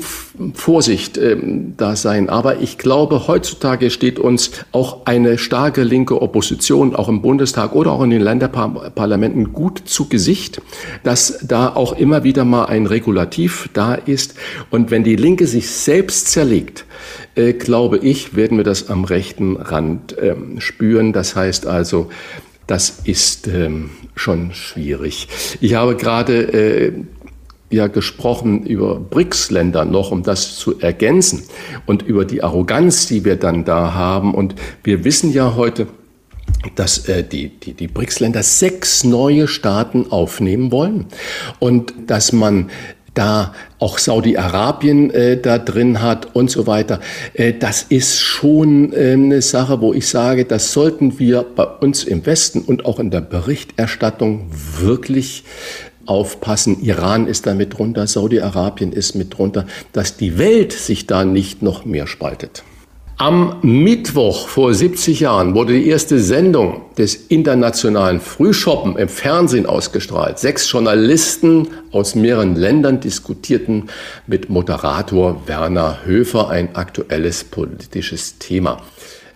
Vorsicht 0.54 1.18
ähm, 1.18 1.74
da 1.78 1.96
sein. 1.96 2.30
Aber 2.30 2.60
ich 2.60 2.78
glaube, 2.78 3.28
heutzutage 3.28 3.90
steht 3.90 4.20
uns 4.20 4.52
auch 4.72 5.06
eine 5.06 5.38
starke 5.38 5.84
linke 5.84 6.22
Opposition, 6.22 6.96
auch 6.96 7.10
im 7.10 7.22
Bundestag 7.22 7.74
oder 7.74 7.92
auch 7.92 8.04
in 8.04 8.10
den 8.10 8.22
Länderparlamenten, 8.22 9.54
gut 9.54 9.82
zu 9.86 10.08
Gesicht, 10.08 10.62
dass 11.04 11.40
da 11.42 11.70
auch 11.70 11.94
immer 11.94 12.24
wieder 12.24 12.46
mal 12.46 12.66
ein 12.66 12.86
Regulativ 12.86 13.70
da 13.74 13.96
ist. 13.96 14.36
Und 14.70 14.92
wenn 14.92 15.04
die 15.04 15.16
Linke 15.16 15.48
sich 15.48 15.70
selbst 15.70 16.32
zerlegt, 16.32 16.86
äh, 17.36 17.54
glaube 17.54 17.98
ich, 17.98 18.36
werden 18.36 18.58
wir 18.58 18.64
das 18.64 18.90
am 18.90 19.04
rechten 19.04 19.58
Rand 19.58 20.16
ähm, 20.22 20.60
spüren. 20.60 21.14
Das 21.14 21.36
heißt 21.36 21.68
also, 21.68 22.10
das 22.68 23.02
ist 23.04 23.48
ähm, 23.48 23.92
schon 24.16 24.54
schwierig. 24.54 25.28
Ich 25.62 25.76
habe 25.76 25.96
gerade 25.96 26.42
äh, 26.42 26.94
ja 27.70 27.88
gesprochen 27.88 28.64
über 28.64 29.00
BRICS-Länder 29.00 29.86
noch, 29.86 30.12
um 30.12 30.24
das 30.24 30.58
zu 30.58 30.80
ergänzen 30.80 31.44
und 31.86 32.04
über 32.04 32.26
die 32.26 32.44
Arroganz, 32.44 33.08
die 33.08 33.26
wir 33.26 33.36
dann 33.36 33.66
da 33.66 33.94
haben. 33.94 34.34
Und 34.34 34.56
wir 34.84 35.04
wissen 35.04 35.32
ja 35.32 35.56
heute, 35.56 35.88
dass 36.76 37.08
äh, 37.08 37.24
die, 37.24 37.50
die, 37.50 37.74
die 37.74 37.88
BRICS-Länder 37.88 38.44
sechs 38.44 39.04
neue 39.04 39.48
Staaten 39.48 40.12
aufnehmen 40.12 40.72
wollen 40.72 41.06
und 41.60 41.94
dass 42.08 42.32
man 42.32 42.70
da 43.16 43.54
auch 43.80 43.98
Saudi-Arabien 43.98 45.10
äh, 45.10 45.42
da 45.42 45.58
drin 45.58 46.02
hat 46.02 46.36
und 46.36 46.52
so 46.52 46.68
weiter. 46.68 47.00
Äh, 47.34 47.54
das 47.54 47.84
ist 47.84 48.20
schon 48.20 48.94
äh, 48.94 49.14
eine 49.14 49.42
Sache, 49.42 49.82
wo 49.82 49.94
ich 49.94 50.08
sage, 50.08 50.46
das 50.46 50.72
sollten 50.72 51.18
wir 51.18 51.44
bei 51.44 51.64
uns 51.64 52.04
im 52.04 52.26
Westen 52.26 52.62
und 52.62 52.86
auch 52.86 53.00
in 53.00 53.10
der 53.10 53.22
Berichterstattung 53.22 54.52
wirklich 54.78 55.44
aufpassen. 56.06 56.84
Iran 56.84 57.28
ist 57.28 57.48
da 57.48 57.54
mit 57.54 57.78
drunter, 57.78 58.06
Saudi-Arabien 58.06 58.92
ist 58.92 59.16
mit 59.16 59.38
drunter, 59.38 59.66
dass 59.94 60.18
die 60.18 60.38
Welt 60.38 60.72
sich 60.72 61.08
da 61.08 61.26
nicht 61.26 61.62
noch 61.62 61.86
mehr 61.86 62.08
spaltet. 62.08 62.64
Am 63.18 63.60
Mittwoch 63.62 64.50
vor 64.50 64.74
70 64.74 65.22
Jahren 65.22 65.56
wurde 65.56 65.72
die 65.72 65.88
erste 65.88 66.20
Sendung 66.20 66.82
des 66.98 67.16
internationalen 67.16 68.20
Frühschoppen 68.20 68.98
im 68.98 69.08
Fernsehen 69.08 69.66
ausgestrahlt. 69.66 70.38
Sechs 70.38 70.70
Journalisten 70.70 71.70
aus 71.94 72.16
mehreren 72.16 72.58
Ländern 72.58 73.00
diskutierten 73.00 73.86
mit 74.28 74.50
Moderator 74.50 75.42
Werner 75.46 76.00
Höfer 76.04 76.50
ein 76.50 76.76
aktuelles 76.76 77.46
politisches 77.46 78.38
Thema. 78.38 78.82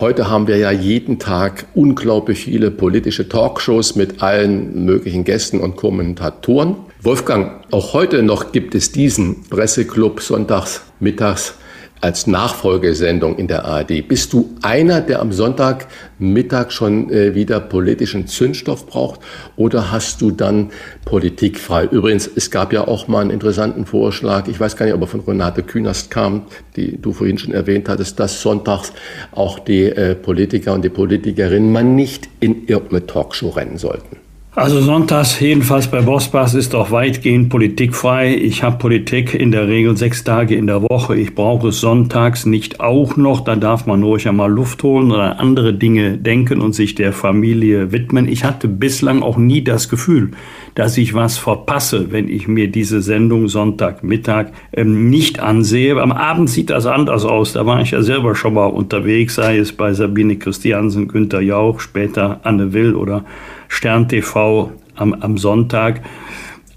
Heute 0.01 0.29
haben 0.29 0.47
wir 0.47 0.57
ja 0.57 0.71
jeden 0.71 1.17
Tag 1.17 1.67
unglaublich 1.73 2.43
viele 2.43 2.71
politische 2.71 3.29
Talkshows 3.29 3.95
mit 3.95 4.21
allen 4.21 4.83
möglichen 4.83 5.23
Gästen 5.23 5.61
und 5.61 5.77
Kommentatoren. 5.77 6.75
Wolfgang, 7.01 7.63
auch 7.71 7.93
heute 7.93 8.23
noch 8.23 8.51
gibt 8.51 8.75
es 8.75 8.91
diesen 8.91 9.43
Presseclub 9.49 10.19
sonntags 10.19 10.81
mittags 10.99 11.55
als 12.01 12.27
Nachfolgesendung 12.27 13.37
in 13.37 13.47
der 13.47 13.65
ARD. 13.65 14.07
Bist 14.07 14.33
du 14.33 14.55
einer, 14.61 15.01
der 15.01 15.19
am 15.19 15.31
Sonntagmittag 15.31 16.71
schon 16.71 17.11
äh, 17.11 17.35
wieder 17.35 17.59
politischen 17.59 18.27
Zündstoff 18.27 18.87
braucht 18.87 19.19
oder 19.57 19.91
hast 19.91 20.21
du 20.21 20.31
dann 20.31 20.71
Politik 21.05 21.59
frei? 21.59 21.85
Übrigens, 21.85 22.29
es 22.33 22.51
gab 22.51 22.71
ja 22.71 22.87
auch 22.87 23.07
mal 23.07 23.21
einen 23.21 23.31
interessanten 23.31 23.85
Vorschlag, 23.85 24.47
ich 24.47 24.59
weiß 24.59 24.77
gar 24.77 24.85
nicht, 24.85 24.95
ob 24.95 25.01
er 25.01 25.07
von 25.07 25.21
Renate 25.21 25.63
Künast 25.63 26.09
kam, 26.11 26.43
die 26.75 27.01
du 27.01 27.11
vorhin 27.11 27.37
schon 27.37 27.53
erwähnt 27.53 27.89
hattest, 27.89 28.19
dass 28.19 28.41
sonntags 28.41 28.93
auch 29.31 29.59
die 29.59 29.83
äh, 29.83 30.15
Politiker 30.15 30.73
und 30.73 30.83
die 30.83 30.89
Politikerinnen 30.89 31.71
mal 31.71 31.83
nicht 31.83 32.29
in 32.39 32.67
irgendeine 32.67 33.05
Talkshow 33.07 33.49
rennen 33.49 33.77
sollten. 33.77 34.28
Also 34.59 34.81
sonntags, 34.81 35.39
jedenfalls 35.39 35.87
bei 35.87 36.01
Bosbas, 36.01 36.53
ist 36.53 36.73
doch 36.73 36.91
weitgehend 36.91 37.47
politikfrei. 37.47 38.35
Ich 38.35 38.61
habe 38.61 38.77
Politik 38.77 39.33
in 39.33 39.53
der 39.53 39.69
Regel 39.69 39.95
sechs 39.95 40.25
Tage 40.25 40.53
in 40.53 40.67
der 40.67 40.81
Woche. 40.81 41.15
Ich 41.15 41.33
brauche 41.33 41.69
es 41.69 41.79
sonntags 41.79 42.45
nicht 42.45 42.81
auch 42.81 43.15
noch. 43.15 43.39
Da 43.39 43.55
darf 43.55 43.85
man 43.85 44.03
ruhig 44.03 44.27
einmal 44.27 44.51
Luft 44.51 44.83
holen 44.83 45.13
oder 45.13 45.39
andere 45.39 45.73
Dinge 45.73 46.17
denken 46.17 46.59
und 46.59 46.75
sich 46.75 46.93
der 46.93 47.13
Familie 47.13 47.93
widmen. 47.93 48.27
Ich 48.27 48.43
hatte 48.43 48.67
bislang 48.67 49.23
auch 49.23 49.37
nie 49.37 49.63
das 49.63 49.87
Gefühl, 49.87 50.31
dass 50.75 50.97
ich 50.97 51.13
was 51.13 51.37
verpasse, 51.37 52.11
wenn 52.11 52.27
ich 52.27 52.49
mir 52.49 52.69
diese 52.69 53.01
Sendung 53.01 53.47
Sonntagmittag 53.47 54.47
ähm, 54.73 55.09
nicht 55.09 55.39
ansehe. 55.39 56.01
Am 56.01 56.11
Abend 56.11 56.49
sieht 56.49 56.69
das 56.69 56.85
anders 56.85 57.23
aus. 57.23 57.53
Da 57.53 57.65
war 57.65 57.79
ich 57.79 57.91
ja 57.91 58.01
selber 58.01 58.35
schon 58.35 58.55
mal 58.55 58.65
unterwegs, 58.65 59.35
sei 59.35 59.57
es 59.57 59.71
bei 59.71 59.93
Sabine 59.93 60.35
Christiansen, 60.35 61.07
Günter 61.07 61.39
Jauch, 61.39 61.79
später 61.79 62.41
Anne 62.43 62.73
Will 62.73 62.93
oder 62.93 63.23
Stern 63.69 64.09
TV 64.09 64.71
am, 64.95 65.13
am 65.13 65.37
Sonntag. 65.37 66.01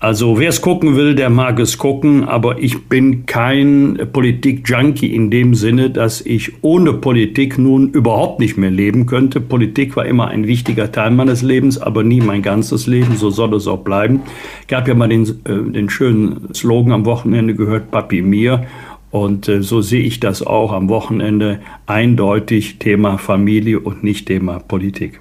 Also 0.02 0.40
wer 0.40 0.48
es 0.48 0.60
gucken 0.60 0.96
will, 0.96 1.14
der 1.14 1.30
mag 1.30 1.60
es 1.60 1.78
gucken, 1.78 2.24
aber 2.24 2.58
ich 2.58 2.88
bin 2.88 3.24
kein 3.24 4.08
Politik-Junkie 4.12 5.14
in 5.14 5.30
dem 5.30 5.54
Sinne, 5.54 5.90
dass 5.90 6.20
ich 6.20 6.54
ohne 6.62 6.92
Politik 6.92 7.56
nun 7.56 7.90
überhaupt 7.90 8.40
nicht 8.40 8.56
mehr 8.56 8.72
leben 8.72 9.06
könnte. 9.06 9.40
Politik 9.40 9.94
war 9.94 10.04
immer 10.04 10.26
ein 10.26 10.48
wichtiger 10.48 10.90
Teil 10.90 11.12
meines 11.12 11.42
Lebens, 11.42 11.78
aber 11.78 12.02
nie 12.02 12.20
mein 12.20 12.42
ganzes 12.42 12.88
Leben, 12.88 13.16
so 13.16 13.30
soll 13.30 13.54
es 13.54 13.68
auch 13.68 13.84
bleiben. 13.84 14.22
Gab 14.66 14.88
ja 14.88 14.94
mal 14.94 15.08
den, 15.08 15.22
äh, 15.22 15.70
den 15.70 15.88
schönen 15.88 16.52
Slogan 16.52 16.90
am 16.90 17.04
Wochenende 17.04 17.54
gehört, 17.54 17.92
Papi 17.92 18.22
mir. 18.22 18.66
Und 19.12 19.48
äh, 19.48 19.62
so 19.62 19.82
sehe 19.82 20.02
ich 20.02 20.18
das 20.18 20.44
auch 20.44 20.72
am 20.72 20.88
Wochenende 20.88 21.60
eindeutig 21.86 22.80
Thema 22.80 23.18
Familie 23.18 23.78
und 23.78 24.02
nicht 24.02 24.26
Thema 24.26 24.58
Politik. 24.58 25.20